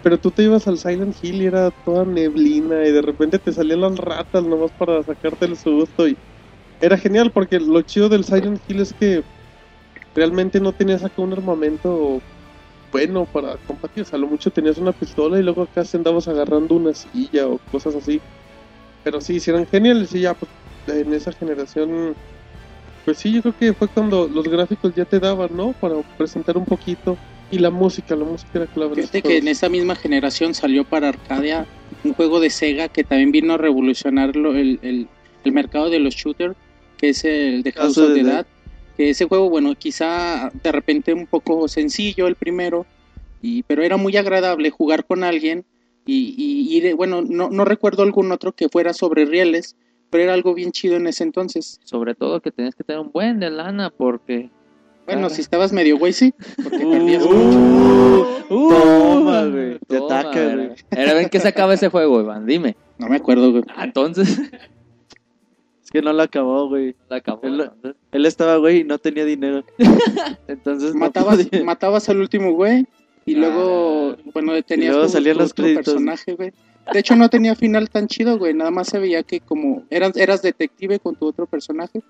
Pero 0.02 0.18
tú 0.18 0.32
te 0.32 0.44
ibas 0.44 0.68
al 0.68 0.78
Silent 0.78 1.16
Hill 1.22 1.42
y 1.42 1.46
era 1.46 1.72
toda 1.72 2.06
neblina 2.06 2.86
y 2.86 2.92
de 2.92 3.02
repente 3.02 3.40
te 3.40 3.52
salían 3.52 3.82
las 3.82 3.98
ratas 3.98 4.44
nomás 4.44 4.72
para 4.72 5.04
sacarte 5.04 5.46
el 5.46 5.58
susto 5.58 6.08
y 6.08 6.18
era 6.80 6.98
genial 6.98 7.32
porque 7.32 7.60
lo 7.60 7.82
chido 7.82 8.10
del 8.10 8.24
Silent 8.24 8.62
Hill 8.68 8.80
es 8.80 8.94
que 8.94 9.24
realmente 10.16 10.60
no 10.60 10.74
tenías 10.74 11.04
acá 11.04 11.22
un 11.22 11.34
armamento 11.34 12.22
bueno 12.92 13.26
para 13.26 13.56
combatir, 13.68 14.04
o 14.04 14.06
sea, 14.06 14.18
a 14.18 14.20
lo 14.22 14.28
mucho 14.28 14.50
tenías 14.50 14.78
una 14.78 14.92
pistola 14.92 15.40
y 15.40 15.44
luego 15.44 15.64
acá 15.64 15.84
se 15.84 15.98
andabas 15.98 16.28
agarrando 16.28 16.76
una 16.76 16.94
silla 16.94 17.48
o 17.48 17.60
cosas 17.72 17.96
así. 17.96 18.20
Pero 19.04 19.22
sí, 19.22 19.40
sí 19.40 19.50
eran 19.52 19.66
geniales 19.68 20.14
y 20.14 20.22
ya 20.22 20.34
pues 20.34 20.52
en 20.88 21.14
esa 21.14 21.32
generación 21.32 22.16
pues 23.06 23.20
sí, 23.20 23.32
yo 23.32 23.42
creo 23.42 23.56
que 23.58 23.74
fue 23.74 23.88
cuando 23.88 24.28
los 24.28 24.46
gráficos 24.50 24.94
ya 24.94 25.06
te 25.06 25.18
daban, 25.20 25.56
¿no? 25.56 25.72
Para 25.80 25.96
presentar 26.18 26.58
un 26.58 26.66
poquito. 26.66 27.18
Y 27.50 27.60
la 27.60 27.70
música, 27.70 28.14
la 28.18 28.26
música 28.26 28.50
era 28.56 28.68
clave. 28.68 28.96
Fíjate 28.96 29.22
que 29.22 29.38
en 29.38 29.48
esa 29.48 29.70
misma 29.70 29.96
generación 29.96 30.54
salió 30.54 30.84
para 30.84 31.08
Arcadia 31.08 31.66
un 32.04 32.14
juego 32.14 32.42
de 32.42 32.50
Sega 32.50 32.90
que 32.90 33.06
también 33.06 33.32
vino 33.32 33.54
a 33.54 33.58
revolucionar 33.58 34.36
lo- 34.36 34.54
el, 34.54 34.80
el- 34.82 35.08
el 35.46 35.52
mercado 35.54 35.90
de 35.90 36.00
los 36.00 36.16
shooters, 36.16 36.56
que 36.98 37.10
es 37.10 37.24
el 37.24 37.64
de 37.64 37.72
House 37.72 37.96
House 37.96 37.98
of 38.00 38.08
the 38.10 38.16
the 38.16 38.24
Dead. 38.30 38.46
Que 38.98 39.12
ese 39.12 39.26
juego, 39.26 39.50
bueno, 39.50 39.76
quizá 39.76 40.52
de 40.64 40.72
repente 40.72 41.14
un 41.14 41.28
poco 41.28 41.68
sencillo 41.68 42.28
el 42.28 42.36
primero, 42.36 42.86
y, 43.42 43.62
pero 43.64 43.84
era 43.84 43.96
muy 43.98 44.18
agradable 44.18 44.72
jugar 44.72 45.06
con 45.06 45.24
alguien 45.24 45.64
y, 46.06 46.34
y 46.38 46.76
ir, 46.78 46.96
bueno, 46.96 47.22
no, 47.22 47.50
no 47.50 47.64
recuerdo 47.64 48.02
algún 48.04 48.32
otro 48.32 48.54
que 48.54 48.70
fuera 48.70 48.94
sobre 48.94 49.26
rieles, 49.26 49.76
pero 50.10 50.24
era 50.24 50.34
algo 50.34 50.54
bien 50.56 50.72
chido 50.72 50.96
en 50.96 51.06
ese 51.06 51.24
entonces. 51.24 51.80
Sobre 51.84 52.16
todo 52.16 52.42
que 52.42 52.52
tenías 52.52 52.74
que 52.76 52.84
tener 52.84 53.00
un 53.02 53.12
buen 53.12 53.40
de 53.40 53.50
lana 53.52 53.92
porque... 53.96 54.50
Bueno, 55.06 55.28
Ah. 55.28 55.30
si 55.30 55.40
estabas 55.42 55.72
medio 55.72 55.98
güey, 55.98 56.12
sí, 56.12 56.34
porque 56.62 56.86
Uh, 56.86 56.92
perdías 56.92 57.24
mucho. 57.24 58.44
uh, 58.50 58.70
toma, 58.70 59.46
güey. 59.46 59.78
Te 59.88 59.98
ataca, 59.98 60.44
era- 60.44 60.56
güey. 60.56 60.70
Era 60.92 61.14
ver 61.14 61.30
qué 61.30 61.40
se 61.40 61.48
acaba 61.48 61.74
ese 61.76 61.88
juego, 61.90 62.20
Iván, 62.22 62.46
dime. 62.46 62.76
No 62.98 63.08
me 63.08 63.16
acuerdo, 63.18 63.52
güey. 63.52 63.64
Ah, 63.76 63.86
entonces... 63.86 64.42
Es 65.88 65.92
que 65.92 66.02
no 66.02 66.12
lo 66.12 66.22
acabó, 66.22 66.68
güey. 66.68 66.96
la 67.10 67.16
acabó. 67.16 67.40
Él- 68.12 68.26
estaba, 68.26 68.58
güey, 68.58 68.82
y 68.82 68.84
no 68.84 68.98
tenía 68.98 69.24
dinero. 69.24 69.64
Entonces 70.50 70.94
matabas, 71.64 72.10
al 72.10 72.20
último 72.20 72.52
güey 72.52 72.86
y 73.26 73.36
Ah. 73.36 73.40
luego, 73.40 74.18
bueno, 74.34 74.52
tenías 74.64 74.92
luego 74.92 75.06
tu- 75.08 75.14
salían 75.14 75.36
tu 75.38 75.44
los 75.44 75.52
otro 75.52 75.64
créditos. 75.64 75.86
personaje, 75.86 76.34
güey. 76.34 76.52
De 76.92 77.00
hecho, 77.00 77.16
no 77.16 77.30
tenía 77.30 77.56
final 77.56 77.90
tan 77.90 78.08
chido, 78.08 78.38
güey. 78.38 78.54
Nada 78.54 78.70
más 78.70 78.88
se 78.90 79.00
veía 79.00 79.24
que 79.24 79.40
como 79.40 79.84
eras, 79.90 80.18
eras 80.18 80.42
detective 80.42 81.00
con 81.00 81.16
tu 81.16 81.26
otro 81.26 81.46
personaje 81.46 82.02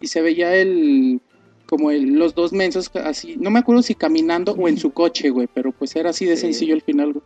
y 0.00 0.06
se 0.06 0.22
veía 0.22 0.54
el 0.56 1.20
como 1.66 1.90
el, 1.90 2.14
los 2.14 2.34
dos 2.34 2.52
mensos 2.54 2.90
así, 2.94 3.36
no 3.38 3.50
me 3.50 3.58
acuerdo 3.58 3.82
si 3.82 3.94
caminando 3.94 4.52
o 4.52 4.66
en 4.68 4.78
su 4.78 4.92
coche, 4.92 5.28
güey, 5.28 5.46
pero 5.52 5.72
pues 5.72 5.94
era 5.94 6.08
así 6.10 6.24
de 6.24 6.36
Sí. 6.36 6.42
sencillo 6.42 6.74
el 6.74 6.80
final, 6.80 7.12
güey. 7.12 7.24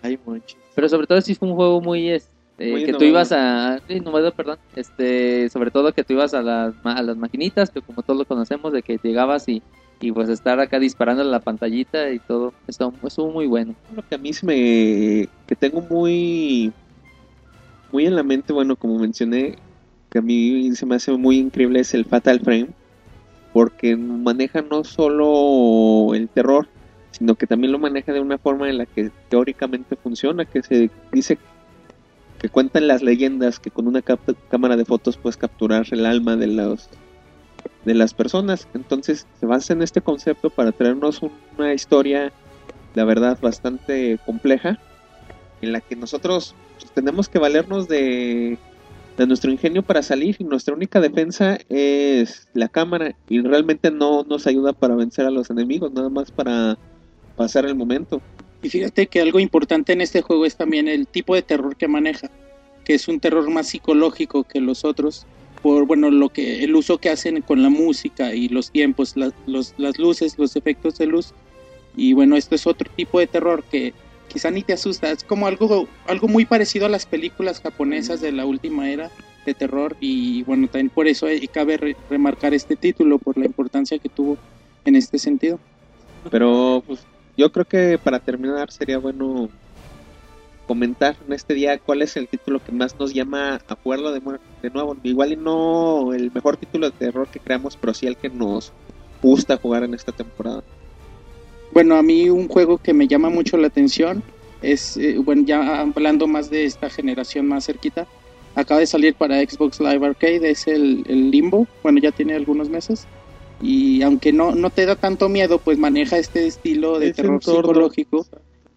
Ay, 0.00 0.18
Monchis. 0.24 0.56
Pero 0.74 0.88
sobre 0.88 1.06
todo 1.06 1.20
sí 1.20 1.34
fue 1.34 1.48
un 1.48 1.54
juego 1.56 1.80
muy... 1.82 2.08
Este, 2.08 2.30
Muy 2.60 2.84
que 2.84 2.92
tú 2.92 3.04
ibas 3.04 3.32
a... 3.32 3.78
sí, 3.88 3.94
innovador, 3.94 4.34
perdón. 4.34 4.58
Este, 4.76 5.48
sobre 5.48 5.70
todo 5.70 5.92
que 5.92 6.04
tú 6.04 6.12
ibas 6.12 6.34
a 6.34 6.42
las, 6.42 6.74
a 6.84 7.02
las 7.02 7.16
maquinitas, 7.16 7.70
que 7.70 7.80
como 7.80 8.02
todos 8.02 8.18
lo 8.18 8.24
conocemos, 8.26 8.72
de 8.72 8.82
que 8.82 8.98
llegabas 9.02 9.48
y, 9.48 9.62
y 10.00 10.12
pues 10.12 10.28
estar 10.28 10.60
acá 10.60 10.78
disparando 10.78 11.24
la 11.24 11.40
pantallita 11.40 12.10
y 12.10 12.18
todo. 12.18 12.52
Estuvo, 12.66 12.92
estuvo 13.06 13.30
muy 13.30 13.46
bueno. 13.46 13.74
Lo 13.96 14.06
que 14.06 14.14
a 14.14 14.18
mí 14.18 14.32
se 14.32 14.44
me. 14.44 15.28
que 15.46 15.56
tengo 15.58 15.80
muy. 15.80 16.72
muy 17.92 18.06
en 18.06 18.16
la 18.16 18.22
mente, 18.22 18.52
bueno, 18.52 18.76
como 18.76 18.98
mencioné, 18.98 19.56
que 20.10 20.18
a 20.18 20.22
mí 20.22 20.74
se 20.74 20.84
me 20.84 20.96
hace 20.96 21.12
muy 21.12 21.38
increíble 21.38 21.80
es 21.80 21.94
el 21.94 22.04
Fatal 22.04 22.40
Frame, 22.40 22.68
porque 23.54 23.96
maneja 23.96 24.60
no 24.60 24.84
solo 24.84 26.14
el 26.14 26.28
terror, 26.28 26.68
sino 27.10 27.36
que 27.36 27.46
también 27.46 27.72
lo 27.72 27.78
maneja 27.78 28.12
de 28.12 28.20
una 28.20 28.36
forma 28.36 28.68
en 28.68 28.78
la 28.78 28.86
que 28.86 29.10
teóricamente 29.30 29.96
funciona, 29.96 30.44
que 30.44 30.62
se 30.62 30.90
dice 31.12 31.38
que 32.40 32.48
cuentan 32.48 32.88
las 32.88 33.02
leyendas 33.02 33.60
que 33.60 33.70
con 33.70 33.86
una 33.86 34.02
cámara 34.02 34.76
de 34.76 34.84
fotos 34.86 35.18
puedes 35.18 35.36
capturar 35.36 35.86
el 35.90 36.06
alma 36.06 36.36
de 36.36 36.46
los 36.46 36.88
de 37.84 37.94
las 37.94 38.14
personas. 38.14 38.66
Entonces 38.74 39.26
se 39.38 39.46
basa 39.46 39.72
en 39.72 39.82
este 39.82 40.00
concepto 40.00 40.50
para 40.50 40.72
traernos 40.72 41.20
una 41.56 41.74
historia, 41.74 42.32
la 42.94 43.04
verdad, 43.04 43.38
bastante 43.40 44.18
compleja, 44.24 44.78
en 45.60 45.72
la 45.72 45.80
que 45.80 45.96
nosotros 45.96 46.54
pues, 46.78 46.90
tenemos 46.92 47.28
que 47.28 47.38
valernos 47.38 47.88
de, 47.88 48.58
de 49.18 49.26
nuestro 49.26 49.50
ingenio 49.50 49.82
para 49.82 50.02
salir 50.02 50.36
y 50.38 50.44
nuestra 50.44 50.74
única 50.74 51.00
defensa 51.00 51.58
es 51.68 52.48
la 52.54 52.68
cámara 52.68 53.14
y 53.28 53.40
realmente 53.42 53.90
no 53.90 54.24
nos 54.24 54.46
ayuda 54.46 54.72
para 54.72 54.94
vencer 54.94 55.26
a 55.26 55.30
los 55.30 55.50
enemigos, 55.50 55.92
nada 55.92 56.08
más 56.08 56.30
para 56.30 56.78
pasar 57.36 57.66
el 57.66 57.74
momento. 57.74 58.22
Y 58.62 58.68
fíjate 58.68 59.06
que 59.06 59.20
algo 59.20 59.40
importante 59.40 59.92
en 59.92 60.00
este 60.00 60.20
juego 60.22 60.44
es 60.46 60.56
también 60.56 60.86
el 60.88 61.06
tipo 61.06 61.34
de 61.34 61.42
terror 61.42 61.76
que 61.76 61.88
maneja, 61.88 62.30
que 62.84 62.94
es 62.94 63.08
un 63.08 63.20
terror 63.20 63.48
más 63.50 63.68
psicológico 63.68 64.44
que 64.44 64.60
los 64.60 64.84
otros, 64.84 65.26
por 65.62 65.86
bueno 65.86 66.10
lo 66.10 66.28
que 66.28 66.62
el 66.64 66.74
uso 66.74 66.98
que 66.98 67.10
hacen 67.10 67.40
con 67.42 67.62
la 67.62 67.70
música 67.70 68.34
y 68.34 68.48
los 68.48 68.70
tiempos, 68.70 69.16
las, 69.16 69.32
los- 69.46 69.74
las 69.78 69.98
luces, 69.98 70.38
los 70.38 70.56
efectos 70.56 70.98
de 70.98 71.06
luz. 71.06 71.32
Y 71.96 72.12
bueno, 72.12 72.36
esto 72.36 72.54
es 72.54 72.66
otro 72.66 72.90
tipo 72.96 73.18
de 73.18 73.26
terror 73.26 73.64
que 73.64 73.92
quizá 74.28 74.50
ni 74.50 74.62
te 74.62 74.72
asusta. 74.74 75.10
Es 75.10 75.24
como 75.24 75.46
algo, 75.46 75.88
algo 76.06 76.28
muy 76.28 76.44
parecido 76.44 76.86
a 76.86 76.90
las 76.90 77.04
películas 77.06 77.60
japonesas 77.60 78.20
de 78.20 78.32
la 78.32 78.44
última 78.46 78.88
era 78.90 79.10
de 79.44 79.54
terror. 79.54 79.96
Y 80.00 80.42
bueno, 80.44 80.66
también 80.68 80.90
por 80.90 81.08
eso 81.08 81.26
cabe 81.52 81.76
re- 81.78 81.96
remarcar 82.08 82.54
este 82.54 82.76
título, 82.76 83.18
por 83.18 83.36
la 83.38 83.46
importancia 83.46 83.98
que 83.98 84.08
tuvo 84.08 84.36
en 84.84 84.96
este 84.96 85.18
sentido. 85.18 85.58
Pero 86.30 86.82
pues 86.86 87.00
yo 87.36 87.50
creo 87.52 87.64
que 87.64 87.98
para 87.98 88.18
terminar 88.18 88.70
sería 88.70 88.98
bueno 88.98 89.48
comentar 90.66 91.16
en 91.26 91.32
este 91.32 91.54
día 91.54 91.78
cuál 91.78 92.00
es 92.02 92.16
el 92.16 92.28
título 92.28 92.62
que 92.64 92.70
más 92.70 92.94
nos 92.96 93.12
llama 93.12 93.60
a 93.66 93.74
jugarlo 93.74 94.12
de, 94.12 94.20
nuevo. 94.72 94.96
Igual 95.02 95.32
y 95.32 95.36
no 95.36 96.12
el 96.14 96.30
mejor 96.32 96.56
título 96.56 96.88
de 96.88 96.96
terror 96.96 97.26
que 97.26 97.40
creamos, 97.40 97.76
pero 97.76 97.92
sí 97.92 98.06
el 98.06 98.16
que 98.16 98.28
nos 98.28 98.72
gusta 99.20 99.56
jugar 99.56 99.82
en 99.82 99.94
esta 99.94 100.12
temporada. 100.12 100.62
Bueno, 101.72 101.96
a 101.96 102.02
mí 102.02 102.30
un 102.30 102.46
juego 102.46 102.78
que 102.78 102.94
me 102.94 103.08
llama 103.08 103.30
mucho 103.30 103.56
la 103.56 103.66
atención 103.66 104.22
es, 104.62 104.96
eh, 104.96 105.18
bueno, 105.18 105.42
ya 105.44 105.80
hablando 105.80 106.28
más 106.28 106.50
de 106.50 106.64
esta 106.64 106.88
generación 106.88 107.48
más 107.48 107.66
cerquita, 107.66 108.06
acaba 108.54 108.78
de 108.78 108.86
salir 108.86 109.14
para 109.14 109.40
Xbox 109.40 109.80
Live 109.80 110.06
Arcade, 110.06 110.50
es 110.50 110.68
el 110.68 111.02
Limbo, 111.30 111.66
bueno, 111.82 111.98
ya 112.00 112.12
tiene 112.12 112.34
algunos 112.34 112.68
meses. 112.68 113.08
Y 113.60 114.02
aunque 114.02 114.32
no, 114.32 114.54
no 114.54 114.70
te 114.70 114.86
da 114.86 114.96
tanto 114.96 115.28
miedo, 115.28 115.58
pues 115.58 115.78
maneja 115.78 116.18
este 116.18 116.46
estilo 116.46 116.98
de 116.98 117.08
terror 117.12 117.40
psicológico 117.62 118.26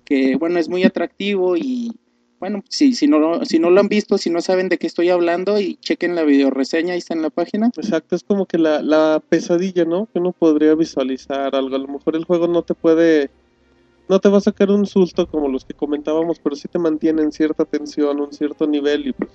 que, 0.06 0.36
bueno, 0.36 0.60
es 0.60 0.68
muy 0.68 0.84
atractivo 0.84 1.56
y, 1.56 1.94
bueno, 2.40 2.62
si, 2.70 2.94
si, 2.94 3.08
no, 3.08 3.20
lo- 3.20 3.46
si 3.46 3.60
no 3.60 3.70
lo 3.70 3.80
han 3.80 3.88
visto, 3.88 4.18
si 4.18 4.30
no 4.30 4.42
saben 4.42 4.68
de 4.68 4.78
qué 4.78 4.88
estoy 4.88 5.10
hablando, 5.10 5.58
y 5.60 5.76
chequen 5.78 6.16
la 6.16 6.24
videoreseña, 6.24 6.92
ahí 6.94 7.00
está 7.00 7.14
en 7.14 7.22
la 7.22 7.30
página. 7.30 7.72
Exacto, 7.78 8.18
es 8.18 8.24
como 8.24 8.46
que 8.46 8.58
la, 8.58 8.82
la 8.82 9.24
pesadilla, 9.30 9.86
¿no? 9.86 10.08
Que 10.12 10.20
uno 10.20 10.34
podría 10.34 10.76
visualizar 10.76 11.56
algo. 11.56 11.76
A 11.76 11.80
lo 11.80 11.88
mejor 11.88 12.18
el 12.18 12.26
juego 12.26 12.48
no 12.48 12.64
te 12.64 12.74
puede, 12.74 13.32
no 14.10 14.20
te 14.20 14.28
va 14.28 14.40
a 14.40 14.42
sacar 14.42 14.70
un 14.70 14.86
susto 14.86 15.26
como 15.26 15.48
los 15.48 15.64
que 15.64 15.74
comentábamos, 15.74 16.40
pero 16.40 16.58
sí 16.58 16.68
te 16.68 16.80
mantiene 16.80 17.22
en 17.22 17.32
cierta 17.32 17.64
tensión, 17.64 18.20
un 18.20 18.34
cierto 18.34 18.68
nivel 18.68 19.08
y 19.08 19.14
pues 19.14 19.32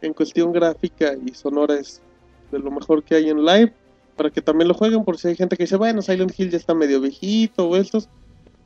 en 0.00 0.12
cuestión 0.12 0.52
gráfica 0.52 1.14
y 1.24 1.32
sonora 1.34 1.76
es 1.78 2.02
de 2.50 2.58
lo 2.58 2.72
mejor 2.72 3.04
que 3.04 3.14
hay 3.14 3.30
en 3.30 3.44
live 3.44 3.72
para 4.16 4.30
que 4.30 4.40
también 4.42 4.68
lo 4.68 4.74
jueguen 4.74 5.04
por 5.04 5.18
si 5.18 5.28
hay 5.28 5.36
gente 5.36 5.56
que 5.56 5.64
dice, 5.64 5.76
bueno, 5.76 6.02
Silent 6.02 6.32
Hill 6.38 6.50
ya 6.50 6.56
está 6.56 6.74
medio 6.74 7.00
viejito 7.00 7.68
o 7.68 7.76
estos. 7.76 8.08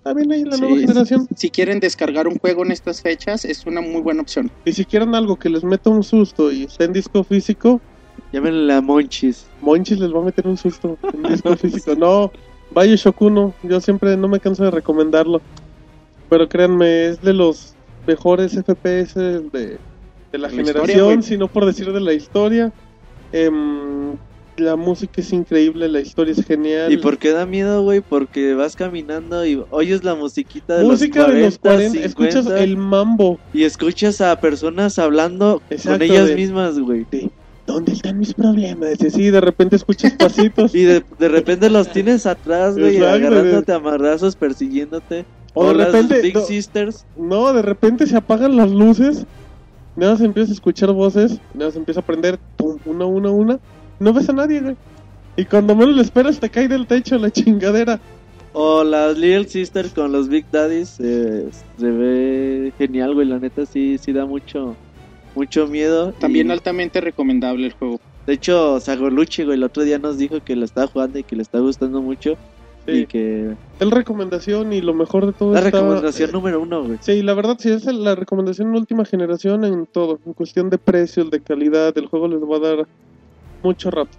También 0.02 0.30
hay 0.32 0.44
la 0.44 0.56
Sí, 0.56 0.62
nueva 0.62 0.78
generación. 0.78 1.28
Si 1.36 1.50
quieren 1.50 1.80
descargar 1.80 2.28
un 2.28 2.38
juego 2.38 2.64
en 2.64 2.72
estas 2.72 3.02
fechas, 3.02 3.44
es 3.44 3.66
una 3.66 3.80
muy 3.80 4.00
buena 4.00 4.22
opción. 4.22 4.50
Y 4.64 4.72
si 4.72 4.84
quieren 4.84 5.14
algo 5.14 5.36
que 5.36 5.48
les 5.50 5.64
meta 5.64 5.90
un 5.90 6.02
susto 6.02 6.52
y 6.52 6.64
está 6.64 6.84
en 6.84 6.92
disco 6.92 7.24
físico, 7.24 7.80
Llámenle 8.32 8.74
a 8.74 8.80
Monchis. 8.80 9.46
Monchis 9.60 9.98
les 9.98 10.12
va 10.12 10.20
a 10.20 10.24
meter 10.24 10.46
un 10.46 10.56
susto 10.56 10.98
en 11.14 11.22
disco 11.22 11.56
físico. 11.56 11.94
No, 11.94 12.30
Bioshock 12.74 13.20
1, 13.20 13.54
yo 13.62 13.80
siempre 13.80 14.16
no 14.16 14.28
me 14.28 14.40
canso 14.40 14.64
de 14.64 14.70
recomendarlo. 14.70 15.40
Pero 16.28 16.48
créanme, 16.48 17.06
es 17.06 17.22
de 17.22 17.32
los 17.32 17.74
mejores 18.06 18.52
FPS 18.52 19.14
de, 19.14 19.78
de 20.32 20.38
la 20.38 20.48
historia, 20.48 20.72
generación, 20.72 21.06
güey. 21.06 21.22
si 21.22 21.38
no 21.38 21.48
por 21.48 21.64
decir 21.64 21.90
de 21.92 22.00
la 22.00 22.12
historia. 22.12 22.72
Em, 23.32 24.12
la 24.58 24.76
música 24.76 25.20
es 25.20 25.32
increíble, 25.32 25.88
la 25.88 26.00
historia 26.00 26.32
es 26.32 26.44
genial. 26.44 26.92
¿Y 26.92 26.96
por 26.98 27.18
qué 27.18 27.30
da 27.30 27.46
miedo, 27.46 27.82
güey? 27.82 28.00
Porque 28.00 28.54
vas 28.54 28.76
caminando 28.76 29.44
y 29.46 29.62
oyes 29.70 30.04
la 30.04 30.14
musiquita 30.14 30.76
de 30.76 30.84
música 30.84 31.20
los 31.28 31.28
40, 31.28 31.36
de 31.38 31.44
los 31.44 31.58
40, 31.58 31.90
50, 31.92 32.06
escuchas 32.06 32.60
el 32.60 32.76
mambo. 32.76 33.38
y 33.52 33.64
escuchas 33.64 34.20
a 34.20 34.40
personas 34.40 34.98
hablando 34.98 35.62
Exacto, 35.70 35.98
con 35.98 36.02
ellas 36.02 36.28
de- 36.28 36.36
mismas, 36.36 36.78
güey. 36.78 37.06
de, 37.10 37.30
¿Dónde 37.66 37.92
están 37.92 38.18
mis 38.18 38.32
problemas? 38.32 39.00
Y 39.02 39.10
sí, 39.10 39.30
de 39.30 39.40
repente 39.42 39.76
escuchas 39.76 40.12
pasitos. 40.18 40.74
Y 40.74 40.84
de, 40.84 41.04
de 41.18 41.28
repente 41.28 41.68
los 41.68 41.92
tienes 41.92 42.24
atrás, 42.26 42.78
güey, 42.78 42.96
agarrándote 43.04 43.72
a 43.72 43.78
marrazos, 43.78 44.36
persiguiéndote. 44.36 45.26
o 45.54 45.66
de 45.74 45.84
repente. 45.84 46.22
Big 46.22 46.34
no, 46.34 46.40
Sisters. 46.40 47.04
No, 47.16 47.52
de 47.52 47.60
repente 47.62 48.06
se 48.06 48.16
apagan 48.16 48.56
las 48.56 48.70
luces, 48.70 49.26
nada 49.96 50.12
más 50.12 50.22
empiezas 50.22 50.50
a 50.50 50.54
escuchar 50.54 50.92
voces, 50.92 51.40
nada 51.52 51.66
más 51.66 51.76
empieza 51.76 52.00
a 52.00 52.06
prender, 52.06 52.38
pum, 52.56 52.78
una, 52.86 53.04
una, 53.04 53.30
una, 53.32 53.58
no 54.00 54.12
ves 54.12 54.28
a 54.28 54.32
nadie, 54.32 54.60
güey. 54.60 54.76
Y 55.36 55.44
cuando 55.44 55.74
menos 55.76 55.94
lo 55.94 56.02
esperas 56.02 56.40
te 56.40 56.50
cae 56.50 56.66
del 56.68 56.86
techo 56.86 57.16
la 57.18 57.30
chingadera. 57.30 58.00
O 58.52 58.82
las 58.82 59.16
Little 59.16 59.46
Sisters 59.46 59.92
con 59.92 60.10
los 60.10 60.28
Big 60.28 60.46
Daddies. 60.50 60.96
eh, 60.98 61.48
se 61.78 61.90
ve 61.90 62.72
genial, 62.78 63.14
güey. 63.14 63.26
La 63.28 63.38
neta 63.38 63.64
sí, 63.66 63.98
sí 63.98 64.12
da 64.12 64.26
mucho, 64.26 64.74
mucho 65.34 65.66
miedo. 65.68 66.12
También 66.12 66.48
Y, 66.48 66.50
altamente 66.50 67.00
recomendable 67.00 67.66
el 67.66 67.72
juego. 67.72 68.00
De 68.26 68.32
hecho, 68.34 68.80
Sagoluchi, 68.80 69.44
güey, 69.44 69.56
el 69.56 69.64
otro 69.64 69.84
día 69.84 69.98
nos 69.98 70.18
dijo 70.18 70.40
que 70.44 70.56
lo 70.56 70.64
estaba 70.64 70.86
jugando 70.88 71.18
y 71.18 71.22
que 71.24 71.36
le 71.36 71.42
está 71.42 71.60
gustando 71.60 72.02
mucho. 72.02 72.36
Sí, 72.86 72.92
Y 73.00 73.06
que 73.06 73.50
es 73.80 73.90
recomendación 73.90 74.72
y 74.72 74.80
lo 74.80 74.94
mejor 74.94 75.26
de 75.26 75.32
todo 75.34 75.52
la 75.52 75.60
está- 75.60 75.70
recomendación 75.78 76.30
eh, 76.30 76.32
número 76.32 76.60
uno, 76.60 76.84
güey. 76.84 76.98
Sí, 77.00 77.22
la 77.22 77.34
verdad 77.34 77.56
sí 77.60 77.70
es 77.70 77.84
la 77.84 78.14
recomendación 78.14 78.68
en 78.68 78.74
última 78.76 79.04
generación 79.04 79.64
en 79.64 79.86
todo, 79.86 80.18
en 80.26 80.32
cuestión 80.32 80.68
de 80.70 80.78
precios, 80.78 81.30
de 81.30 81.40
calidad, 81.40 81.96
el 81.98 82.06
juego 82.06 82.28
les 82.28 82.40
va 82.40 82.56
a 82.56 82.60
dar 82.76 82.86
mucho 83.62 83.90
rato. 83.90 84.16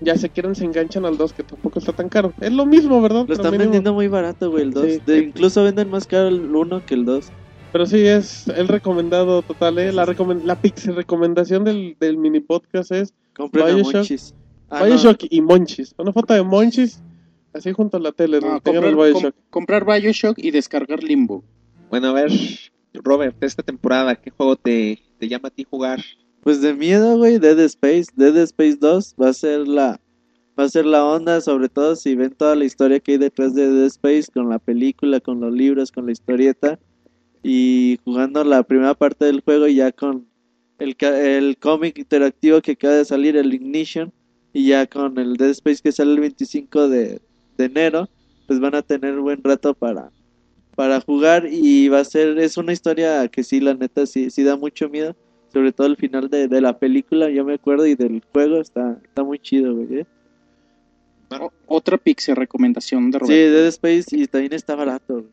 Ya 0.00 0.16
se 0.16 0.28
quieren 0.28 0.54
se 0.54 0.64
enganchan 0.64 1.06
al 1.06 1.16
2 1.16 1.32
que 1.32 1.42
tampoco 1.42 1.78
está 1.78 1.92
tan 1.92 2.08
caro. 2.10 2.32
Es 2.40 2.52
lo 2.52 2.66
mismo, 2.66 3.00
¿verdad? 3.00 3.24
Lo 3.26 3.32
están 3.34 3.52
mínimo- 3.52 3.58
vendiendo 3.64 3.94
muy 3.94 4.08
barato, 4.08 4.50
güey, 4.50 4.64
el 4.64 4.72
2. 4.72 4.86
Sí. 5.06 5.12
incluso 5.24 5.64
venden 5.64 5.88
más 5.90 6.06
caro 6.06 6.28
el 6.28 6.54
1 6.54 6.84
que 6.84 6.94
el 6.94 7.04
2. 7.06 7.28
Pero 7.72 7.86
sí, 7.86 8.06
es 8.06 8.46
el 8.48 8.68
recomendado 8.68 9.42
total, 9.42 9.78
¿eh? 9.78 9.92
La, 9.92 10.04
recomen- 10.06 10.42
la 10.44 10.60
pixel 10.60 10.96
recomendación 10.96 11.64
del, 11.64 11.96
del 11.98 12.16
mini 12.18 12.40
podcast 12.40 12.92
es 12.92 13.14
Compren 13.34 13.66
a 13.66 13.74
Bioshock. 13.74 13.94
Monchis. 13.94 14.34
Ah, 14.70 14.80
no. 14.80 14.86
Bioshock 14.86 15.24
y 15.30 15.40
Monchis. 15.40 15.94
Una 15.98 16.12
foto 16.12 16.34
de 16.34 16.42
Monchis 16.42 17.02
así 17.54 17.72
junto 17.72 17.96
a 17.96 18.00
la 18.00 18.12
tele, 18.12 18.40
No, 18.40 18.46
donde 18.48 18.60
tengan 18.60 18.82
comprar, 18.82 19.06
el 19.06 19.12
com- 19.12 19.22
Bioshock. 19.22 19.34
comprar 19.50 19.84
Bioshock 19.86 20.38
y 20.38 20.50
descargar 20.50 21.02
Limbo. 21.02 21.42
Bueno, 21.90 22.08
a 22.08 22.12
ver, 22.12 22.30
Robert, 22.94 23.36
esta 23.42 23.62
temporada, 23.62 24.14
¿qué 24.16 24.30
juego 24.30 24.56
te, 24.56 25.00
te 25.18 25.28
llama 25.28 25.48
a 25.48 25.50
ti 25.50 25.64
jugar? 25.68 26.00
Pues 26.46 26.60
de 26.60 26.74
miedo, 26.74 27.16
güey, 27.16 27.40
Dead 27.40 27.58
Space, 27.58 28.06
Dead 28.14 28.36
Space 28.36 28.76
2 28.76 29.16
va 29.20 29.30
a 29.30 29.32
ser 29.32 29.66
la 29.66 30.00
va 30.56 30.62
a 30.62 30.68
ser 30.68 30.86
la 30.86 31.04
onda, 31.04 31.40
sobre 31.40 31.68
todo 31.68 31.96
si 31.96 32.14
ven 32.14 32.30
toda 32.30 32.54
la 32.54 32.64
historia 32.64 33.00
que 33.00 33.10
hay 33.10 33.18
detrás 33.18 33.52
de 33.52 33.68
Dead 33.68 33.86
Space 33.86 34.30
con 34.32 34.48
la 34.48 34.60
película, 34.60 35.18
con 35.18 35.40
los 35.40 35.52
libros, 35.52 35.90
con 35.90 36.06
la 36.06 36.12
historieta 36.12 36.78
y 37.42 37.98
jugando 38.04 38.44
la 38.44 38.62
primera 38.62 38.94
parte 38.94 39.24
del 39.24 39.40
juego 39.40 39.66
ya 39.66 39.90
con 39.90 40.28
el 40.78 40.94
el 41.00 41.56
cómic 41.58 41.98
interactivo 41.98 42.60
que 42.60 42.72
acaba 42.72 42.94
de 42.94 43.04
salir, 43.04 43.36
el 43.36 43.52
Ignition 43.52 44.12
y 44.52 44.68
ya 44.68 44.86
con 44.86 45.18
el 45.18 45.36
Dead 45.36 45.50
Space 45.50 45.82
que 45.82 45.90
sale 45.90 46.12
el 46.12 46.20
25 46.20 46.88
de, 46.88 47.20
de 47.58 47.64
enero, 47.64 48.08
pues 48.46 48.60
van 48.60 48.76
a 48.76 48.82
tener 48.82 49.18
buen 49.18 49.42
rato 49.42 49.74
para 49.74 50.12
para 50.76 51.00
jugar 51.00 51.48
y 51.50 51.88
va 51.88 51.98
a 51.98 52.04
ser 52.04 52.38
es 52.38 52.56
una 52.56 52.72
historia 52.72 53.26
que 53.26 53.42
sí 53.42 53.58
la 53.58 53.74
neta 53.74 54.06
sí 54.06 54.30
sí 54.30 54.44
da 54.44 54.56
mucho 54.56 54.88
miedo 54.88 55.16
sobre 55.56 55.72
todo 55.72 55.86
el 55.86 55.96
final 55.96 56.28
de, 56.28 56.48
de 56.48 56.60
la 56.60 56.78
película, 56.78 57.30
yo 57.30 57.42
me 57.42 57.54
acuerdo, 57.54 57.86
y 57.86 57.94
del 57.94 58.22
juego 58.30 58.60
está, 58.60 58.98
está 59.02 59.24
muy 59.24 59.38
chido, 59.38 59.74
güey. 59.74 60.00
¿eh? 60.00 60.06
O- 61.30 61.50
otra 61.66 61.96
pixel 61.96 62.36
recomendación 62.36 63.10
de 63.10 63.18
Sí, 63.20 63.24
Roberto. 63.24 63.52
Dead 63.54 63.66
Space 63.68 64.04
y 64.16 64.26
también 64.26 64.52
está 64.52 64.74
barato, 64.74 65.14
güey. 65.14 65.26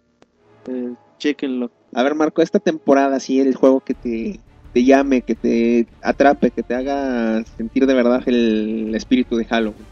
Eh, 0.69 0.93
chéquenlo. 1.19 1.69
A 1.93 2.03
ver, 2.03 2.15
Marco, 2.15 2.41
esta 2.41 2.59
temporada, 2.59 3.19
sí, 3.19 3.41
el 3.41 3.53
juego 3.53 3.81
que 3.81 3.93
te, 3.93 4.39
te 4.73 4.83
llame, 4.85 5.23
que 5.23 5.35
te 5.35 5.87
atrape, 6.01 6.51
que 6.51 6.63
te 6.63 6.73
haga 6.73 7.43
sentir 7.57 7.85
de 7.85 7.93
verdad 7.93 8.23
el 8.25 8.95
espíritu 8.95 9.35
de 9.35 9.43
Halloween. 9.43 9.85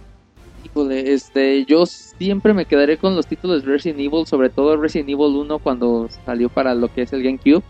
Híjole, 0.63 1.11
este, 1.11 1.65
yo 1.65 1.85
siempre 1.85 2.53
me 2.53 2.63
quedaré 2.63 2.95
con 2.97 3.17
los 3.17 3.27
títulos 3.27 3.65
de 3.65 3.69
Resident 3.69 3.99
Evil, 3.99 4.25
sobre 4.25 4.49
todo 4.49 4.77
Resident 4.77 5.09
Evil 5.09 5.35
1 5.35 5.59
cuando 5.59 6.07
salió 6.25 6.47
para 6.47 6.73
lo 6.73 6.87
que 6.87 7.01
es 7.01 7.11
el 7.11 7.21
GameCube. 7.21 7.61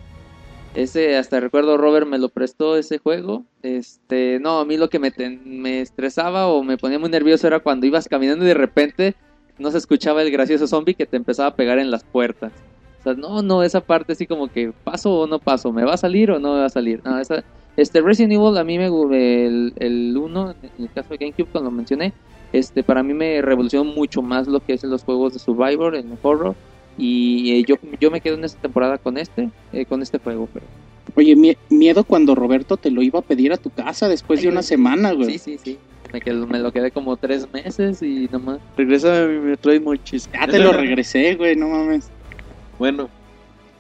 Ese, 0.74 1.18
hasta 1.18 1.42
recuerdo, 1.42 1.78
Robert 1.78 2.08
me 2.08 2.18
lo 2.18 2.30
prestó 2.30 2.78
ese 2.78 2.98
juego. 2.98 3.44
Este, 3.62 4.40
no, 4.40 4.60
a 4.60 4.66
mí 4.66 4.78
lo 4.78 4.90
que 4.90 5.00
me, 5.00 5.12
me 5.44 5.82
estresaba 5.82 6.48
o 6.48 6.64
me 6.64 6.78
ponía 6.78 6.98
muy 6.98 7.10
nervioso 7.10 7.46
era 7.48 7.60
cuando 7.60 7.86
ibas 7.86 8.08
caminando 8.08 8.46
y 8.46 8.48
de 8.48 8.54
repente 8.54 9.16
no 9.60 9.70
se 9.70 9.78
escuchaba 9.78 10.22
el 10.22 10.32
gracioso 10.32 10.68
zombie 10.68 10.94
que 10.94 11.06
te 11.06 11.18
empezaba 11.18 11.50
a 11.50 11.56
pegar 11.56 11.78
en 11.78 11.92
las 11.92 12.06
puertas. 12.06 12.54
O 13.00 13.04
sea, 13.04 13.14
no, 13.14 13.42
no, 13.42 13.64
esa 13.64 13.82
parte 13.82 14.14
así 14.14 14.26
como 14.26 14.48
que 14.48 14.72
paso 14.84 15.22
o 15.22 15.28
no 15.28 15.40
paso, 15.40 15.74
¿me 15.74 15.84
va 15.84 15.96
a 15.96 15.98
salir 15.98 16.32
o 16.32 16.40
no 16.40 16.54
me 16.54 16.60
va 16.60 16.66
a 16.66 16.70
salir? 16.70 17.02
No, 17.04 17.20
esa, 17.20 17.44
este 17.76 18.00
Resident 18.00 18.34
Evil 18.34 18.58
a 18.58 18.64
mí 18.64 18.78
me 18.78 18.86
el, 18.86 19.74
el 19.76 20.18
1, 20.18 20.52
en 20.52 20.84
el 20.86 20.92
caso 20.92 21.10
de 21.10 21.18
GameCube 21.18 21.50
cuando 21.52 21.70
lo 21.70 21.76
mencioné, 21.76 22.14
este 22.54 22.84
para 22.84 23.04
mí 23.04 23.14
me 23.14 23.42
revolucionó 23.42 23.84
mucho 23.84 24.22
más 24.22 24.48
lo 24.48 24.60
que 24.62 24.74
es 24.74 24.84
los 24.84 25.04
juegos 25.04 25.34
de 25.34 25.40
Survivor, 25.40 25.96
en 25.96 26.12
el 26.12 26.18
horror 26.22 26.56
y 26.98 27.52
eh, 27.60 27.64
yo, 27.68 27.76
yo 28.00 28.12
me 28.12 28.22
quedo 28.22 28.36
en 28.36 28.44
esta 28.44 28.62
temporada 28.62 28.98
con 28.98 29.18
este, 29.18 29.50
eh, 29.72 29.86
con 29.86 30.02
este 30.02 30.18
juego, 30.20 30.48
pero 30.54 30.66
Oye, 31.16 31.36
mie- 31.36 31.58
miedo 31.70 32.04
cuando 32.04 32.36
Roberto 32.36 32.78
te 32.78 32.92
lo 32.92 33.02
iba 33.02 33.20
a 33.20 33.24
pedir 33.24 33.52
a 33.52 33.58
tu 33.58 33.70
casa 33.70 34.08
después 34.08 34.40
Ay, 34.40 34.46
de 34.46 34.52
una 34.52 34.62
semana, 34.62 35.12
güey. 35.14 35.32
sí, 35.32 35.40
sí, 35.40 35.58
sí. 35.58 35.80
Me, 36.14 36.22
quedo- 36.22 36.46
me 36.48 36.60
lo 36.60 36.72
quedé 36.72 36.92
como 36.92 37.18
tres 37.18 37.48
meses 37.54 38.02
y 38.02 38.28
nomás. 38.32 38.60
Regresa 38.78 39.24
a 39.24 39.28
mi 39.28 39.40
Metroid 39.40 39.82
Monchis. 39.82 40.30
Ya 40.32 40.48
te 40.48 40.60
lo 40.60 40.72
regresé, 40.74 41.36
güey, 41.36 41.56
no 41.56 41.70
mames. 41.70 42.10
Bueno, 42.78 43.10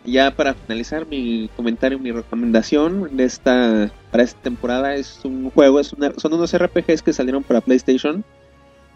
ya 0.04 0.32
para 0.32 0.56
finalizar 0.56 1.06
mi 1.08 1.50
comentario, 1.56 2.00
mi 2.00 2.12
recomendación 2.12 3.15
de 3.15 3.24
esta 3.24 3.91
para 4.12 4.24
esta 4.24 4.41
temporada 4.41 4.95
es 4.95 5.24
un 5.24 5.50
juego, 5.52 5.80
es 5.80 5.93
una- 5.93 6.13
son 6.17 6.34
unos 6.34 6.54
RPGs 6.54 7.02
que 7.04 7.13
salieron 7.13 7.43
para 7.43 7.62
PlayStation 7.62 8.24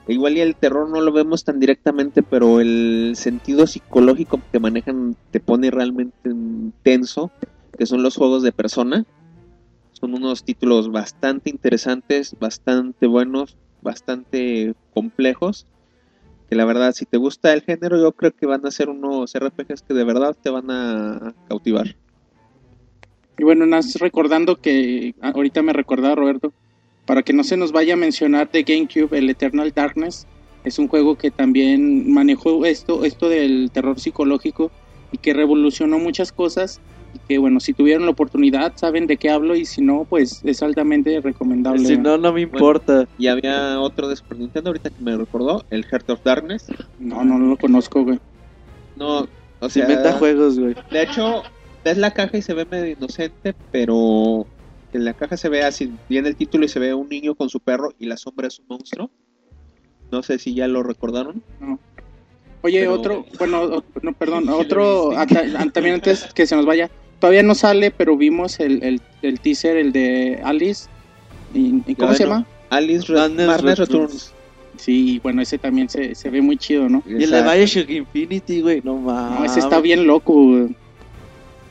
igual 0.08 0.38
y 0.38 0.41
el 0.41 0.56
terror 0.56 0.89
no 0.89 1.02
lo 1.02 1.12
vemos 1.12 1.44
tan 1.44 1.60
directamente, 1.60 2.22
pero 2.22 2.60
el 2.60 3.13
sentido 3.15 3.68
psicológico 3.68 4.39
que 4.52 4.60
manejan 4.60 5.15
te 5.32 5.39
pone 5.39 5.72
realmente 5.72 6.32
tenso, 6.84 7.32
que 7.78 7.86
son 7.86 8.04
los 8.04 8.15
juegos 8.15 8.44
de 8.44 8.52
persona. 8.52 9.06
Son 9.94 10.13
unos 10.13 10.44
títulos 10.44 10.91
bastante 10.91 11.50
interesantes, 11.50 12.36
bastante 12.39 13.08
buenos, 13.08 13.58
bastante 13.82 14.74
complejos. 14.94 15.65
Que 16.50 16.56
la 16.56 16.65
verdad, 16.65 16.91
si 16.94 17.06
te 17.06 17.18
gusta 17.18 17.54
el 17.54 17.62
género, 17.62 18.00
yo 18.00 18.12
creo 18.12 18.32
que 18.32 18.46
van 18.46 18.65
a 18.65 18.72
ser 18.72 18.89
unos 18.89 19.34
RPGs 19.34 19.82
que 19.82 19.94
de 19.94 20.04
verdad 20.04 20.36
te 20.39 20.50
van 20.50 20.70
a 20.70 21.34
cautivar. 21.48 21.96
Y 23.38 23.44
bueno, 23.44 23.65
nas 23.65 23.96
recordando 23.96 24.58
que 24.58 25.15
ah, 25.22 25.32
ahorita 25.36 25.62
me 25.62 25.74
recordaba 25.74 26.15
Roberto, 26.15 26.54
para 27.06 27.24
que 27.24 27.34
no 27.34 27.44
se 27.44 27.58
nos 27.58 27.72
vaya 27.72 27.94
a 27.94 27.98
mencionar 27.98 28.50
de 28.52 28.63
GameCube, 28.63 29.18
el 29.18 29.30
Eternal 29.30 29.72
Darkness, 29.74 30.28
es 30.63 30.80
un 30.80 30.88
juego 30.88 31.15
que 31.15 31.30
también 31.32 32.12
manejó 32.12 32.65
esto, 32.65 33.06
esto 33.06 33.30
del 33.30 33.70
terror 33.72 34.00
psicológico 34.00 34.72
y 35.12 35.18
que 35.20 35.34
revolucionó 35.34 36.00
muchas 36.00 36.32
cosas 36.32 36.82
y 37.13 37.20
que 37.28 37.38
bueno, 37.38 37.60
si 37.60 37.74
tuvieron 37.74 38.06
la 38.06 38.12
oportunidad 38.12 38.74
saben 38.76 39.06
de 39.08 39.18
qué 39.18 39.30
hablo 39.30 39.56
y 39.56 39.65
si 39.65 39.82
no, 39.82 40.06
pues 40.10 40.41
es 40.44 40.63
altamente 40.63 41.22
recomendable. 41.22 41.86
Si 41.86 41.98
no, 41.98 42.18
no 42.18 42.34
me 42.34 42.41
importa. 42.41 43.08
Y 43.18 43.28
había 43.28 43.80
otro 43.80 44.10
de 44.10 44.15
Super 44.15 44.39
Nintendo 44.39 44.72
ahorita 44.72 44.89
que 44.89 45.02
me 45.02 45.15
recordó, 45.15 45.63
el 45.70 45.86
Heart 45.86 46.10
of 46.10 46.24
Darkness. 46.24 46.65
No, 47.00 47.24
no, 47.24 47.38
no 47.38 47.48
lo 47.48 47.58
conozco, 47.58 48.04
güey. 48.04 48.20
No, 48.98 49.28
o 49.60 49.70
Se 49.70 49.82
sea, 49.82 49.84
inventa 49.84 50.13
juegos, 50.13 50.60
güey. 50.60 50.76
de 50.89 51.04
hecho, 51.04 51.44
ves 51.86 51.98
la 51.98 52.12
caja 52.12 52.38
y 52.38 52.41
se 52.41 52.54
ve 52.54 52.65
medio 52.65 52.91
inocente, 52.98 53.54
pero 53.72 54.48
en 54.96 55.06
la 55.06 55.14
caja 55.14 55.38
se 55.38 55.50
ve 55.50 55.64
así, 55.64 55.92
viene 56.10 56.30
el 56.30 56.36
título 56.36 56.66
y 56.66 56.70
se 56.70 56.80
ve 56.80 56.94
un 56.94 57.10
niño 57.10 57.36
con 57.36 57.50
su 57.50 57.60
perro 57.60 57.94
y 58.00 58.06
la 58.06 58.18
sombra 58.18 58.48
es 58.48 58.60
un 58.60 58.66
monstruo. 58.70 59.10
No 60.12 60.22
sé 60.24 60.38
si 60.40 60.54
ya 60.54 60.68
lo 60.68 60.84
recordaron. 60.84 61.42
Oye, 62.62 62.80
Pero- 62.82 62.94
otro, 62.94 63.26
bueno, 63.40 63.62
o- 63.64 63.84
no, 64.02 64.14
perdón, 64.14 64.50
otro, 64.50 65.12
también 65.74 65.96
antes 65.96 66.26
que 66.34 66.46
se 66.48 66.56
nos 66.56 66.66
vaya, 66.66 66.90
todavía 67.20 67.44
no 67.44 67.56
sale, 67.56 67.92
pero 67.92 68.18
vimos 68.18 68.60
el, 68.60 68.84
el, 68.84 69.02
el 69.22 69.40
teaser, 69.40 69.78
el 69.78 69.92
de 69.92 70.42
Alice, 70.44 70.88
y, 71.54 71.82
y 71.86 71.96
¿cómo 71.96 72.14
se 72.14 72.24
¿no? 72.26 72.30
llama? 72.32 72.46
Alice 72.70 73.12
Madness 73.12 73.62
Returns. 73.62 73.80
Returns. 73.80 74.32
Sí, 74.78 75.20
bueno, 75.24 75.42
ese 75.42 75.58
también 75.58 75.88
se, 75.88 76.16
se 76.16 76.30
ve 76.30 76.42
muy 76.42 76.58
chido, 76.58 76.90
¿no? 76.90 77.02
Y 77.08 77.24
el 77.24 77.32
de. 77.32 77.42
Bioshock 77.44 77.90
Infinity, 77.90 78.62
güey. 78.62 78.82
No 78.84 78.98
mames. 78.98 79.40
No, 79.40 79.46
ese 79.46 79.60
está 79.60 79.80
bien 79.80 80.06
loco, 80.06 80.34
güey. 80.34 80.76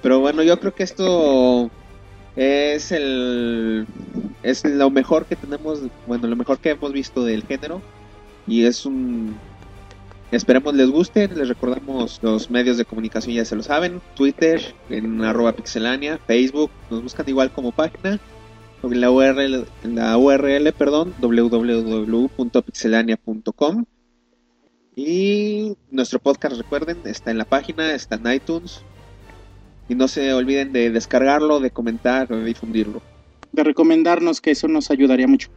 Pero 0.00 0.20
bueno, 0.20 0.42
yo 0.42 0.58
creo 0.58 0.74
que 0.74 0.84
esto 0.84 1.70
es 2.36 2.92
el 2.92 3.86
es 4.42 4.64
lo 4.64 4.90
mejor 4.90 5.26
que 5.26 5.36
tenemos, 5.36 5.80
bueno, 6.06 6.28
lo 6.28 6.36
mejor 6.36 6.58
que 6.58 6.70
hemos 6.70 6.92
visto 6.92 7.24
del 7.24 7.44
género. 7.44 7.80
Y 8.46 8.64
es 8.64 8.84
un 8.84 9.36
esperemos 10.30 10.74
les 10.74 10.90
guste, 10.90 11.28
les 11.28 11.48
recordamos 11.48 12.18
los 12.22 12.50
medios 12.50 12.76
de 12.76 12.84
comunicación 12.84 13.36
ya 13.36 13.44
se 13.44 13.56
lo 13.56 13.62
saben, 13.62 14.02
Twitter 14.16 14.74
en 14.90 15.22
arroba 15.22 15.52
pixelania, 15.52 16.18
Facebook, 16.26 16.70
nos 16.90 17.02
buscan 17.02 17.28
igual 17.28 17.52
como 17.52 17.72
página 17.72 18.20
la 18.92 19.10
URL, 19.10 19.66
la 19.84 20.18
URL 20.18 20.70
perdón, 20.72 21.14
www.pixelania.com 21.20 23.84
y 24.96 25.76
nuestro 25.90 26.20
podcast 26.20 26.56
recuerden, 26.56 26.98
está 27.04 27.30
en 27.30 27.38
la 27.38 27.44
página, 27.44 27.94
está 27.94 28.16
en 28.16 28.32
iTunes, 28.32 28.82
y 29.88 29.94
no 29.94 30.08
se 30.08 30.32
olviden 30.32 30.72
de 30.72 30.90
descargarlo, 30.90 31.60
de 31.60 31.70
comentar, 31.70 32.28
de 32.28 32.44
difundirlo. 32.44 33.02
De 33.52 33.62
recomendarnos 33.62 34.40
que 34.40 34.50
eso 34.50 34.68
nos 34.68 34.90
ayudaría 34.90 35.26
mucho. 35.26 35.48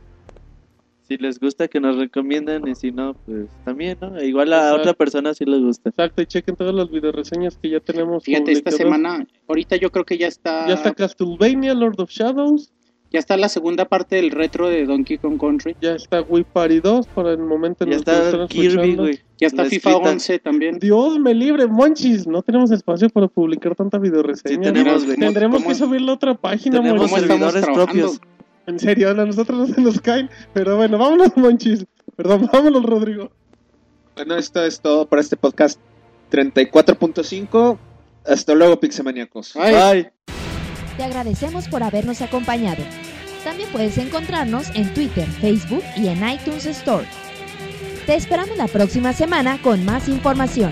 Si 1.07 1.17
les 1.17 1.39
gusta 1.39 1.69
que 1.69 1.79
nos 1.79 1.95
recomienden 1.95 2.67
y 2.67 2.75
si 2.75 2.91
no, 2.91 3.13
pues 3.25 3.47
también, 3.63 3.97
¿no? 4.01 4.21
Igual 4.21 4.51
a 4.51 4.57
Exacto. 4.57 4.81
otra 4.81 4.93
persona 4.93 5.33
sí 5.33 5.45
les 5.45 5.61
gusta. 5.61 5.89
Exacto, 5.89 6.21
y 6.21 6.25
chequen 6.25 6.57
todas 6.57 6.75
las 6.75 6.91
videoreseñas 6.91 7.57
que 7.57 7.69
ya 7.69 7.79
tenemos. 7.79 8.25
Fíjate, 8.25 8.51
esta 8.51 8.71
semana, 8.71 9.25
ahorita 9.47 9.77
yo 9.77 9.89
creo 9.89 10.03
que 10.03 10.17
ya 10.17 10.27
está, 10.27 10.67
Ya 10.67 10.73
está 10.73 10.93
Castlevania, 10.93 11.73
Lord 11.73 12.01
of 12.01 12.09
Shadows. 12.09 12.73
Ya 13.11 13.19
está 13.19 13.37
la 13.37 13.49
segunda 13.49 13.85
parte 13.85 14.17
del 14.17 14.31
retro 14.31 14.67
de 14.69 14.85
Donkey 14.85 15.17
Kong 15.17 15.39
Country, 15.39 15.75
Ya 15.81 15.93
está 15.93 16.21
Wii 16.21 16.45
Party 16.51 16.79
2 16.81 17.07
para 17.07 17.31
el 17.31 17.37
momento 17.39 17.83
en 17.85 17.91
Ya 17.91 17.97
el 17.97 18.03
que 18.03 18.11
lo 18.11 18.17
está 18.17 18.29
están 18.29 18.47
Kirby, 18.47 18.95
güey. 18.95 19.19
ya 19.37 19.47
está 19.47 19.63
La 19.63 19.69
FIFA 19.69 19.89
escrita. 19.91 20.09
11 20.11 20.39
también. 20.39 20.79
Dios 20.79 21.19
me 21.19 21.33
libre, 21.33 21.67
monchis. 21.67 22.27
No 22.27 22.41
tenemos 22.41 22.71
espacio 22.71 23.09
para 23.09 23.27
publicar 23.27 23.75
tanta 23.75 23.97
videoreseña. 23.97 24.55
Sí 24.55 24.73
tenemos. 24.73 25.05
Tendremos 25.05 25.57
¿Cómo- 25.61 25.69
que 25.69 25.75
subirle 25.75 26.11
a 26.11 26.13
otra 26.15 26.33
página, 26.35 26.77
Tenemos 26.81 27.09
monchis. 27.09 27.27
¿Cómo 27.27 27.33
estamos 27.47 27.53
servidores 27.53 27.85
propios. 27.87 28.21
En 28.67 28.79
serio, 28.79 29.09
a 29.11 29.13
nosotros 29.13 29.57
no 29.69 29.73
se 29.73 29.79
nos 29.81 30.01
caen. 30.01 30.29
Pero 30.53 30.75
bueno, 30.75 30.97
vámonos, 30.97 31.35
monchis. 31.37 31.85
Perdón, 32.17 32.49
vámonos, 32.51 32.83
Rodrigo. 32.83 33.31
Bueno, 34.15 34.35
esto 34.35 34.63
es 34.65 34.81
todo 34.81 35.05
para 35.07 35.21
este 35.21 35.37
podcast 35.37 35.79
34.5. 36.31 37.77
Hasta 38.25 38.53
luego, 38.55 38.79
Pixemaniacos. 38.79 39.53
Bye. 39.53 40.11
Te 40.97 41.03
agradecemos 41.03 41.67
por 41.67 41.83
habernos 41.83 42.21
acompañado. 42.21 42.83
También 43.43 43.69
puedes 43.71 43.97
encontrarnos 43.99 44.69
en 44.75 44.91
Twitter, 44.93 45.27
Facebook 45.27 45.83
y 45.95 46.07
en 46.07 46.27
iTunes 46.27 46.65
Store. 46.65 47.05
Te 48.07 48.15
esperamos 48.15 48.57
la 48.57 48.67
próxima 48.67 49.13
semana 49.13 49.61
con 49.61 49.85
más 49.85 50.09
información. 50.09 50.71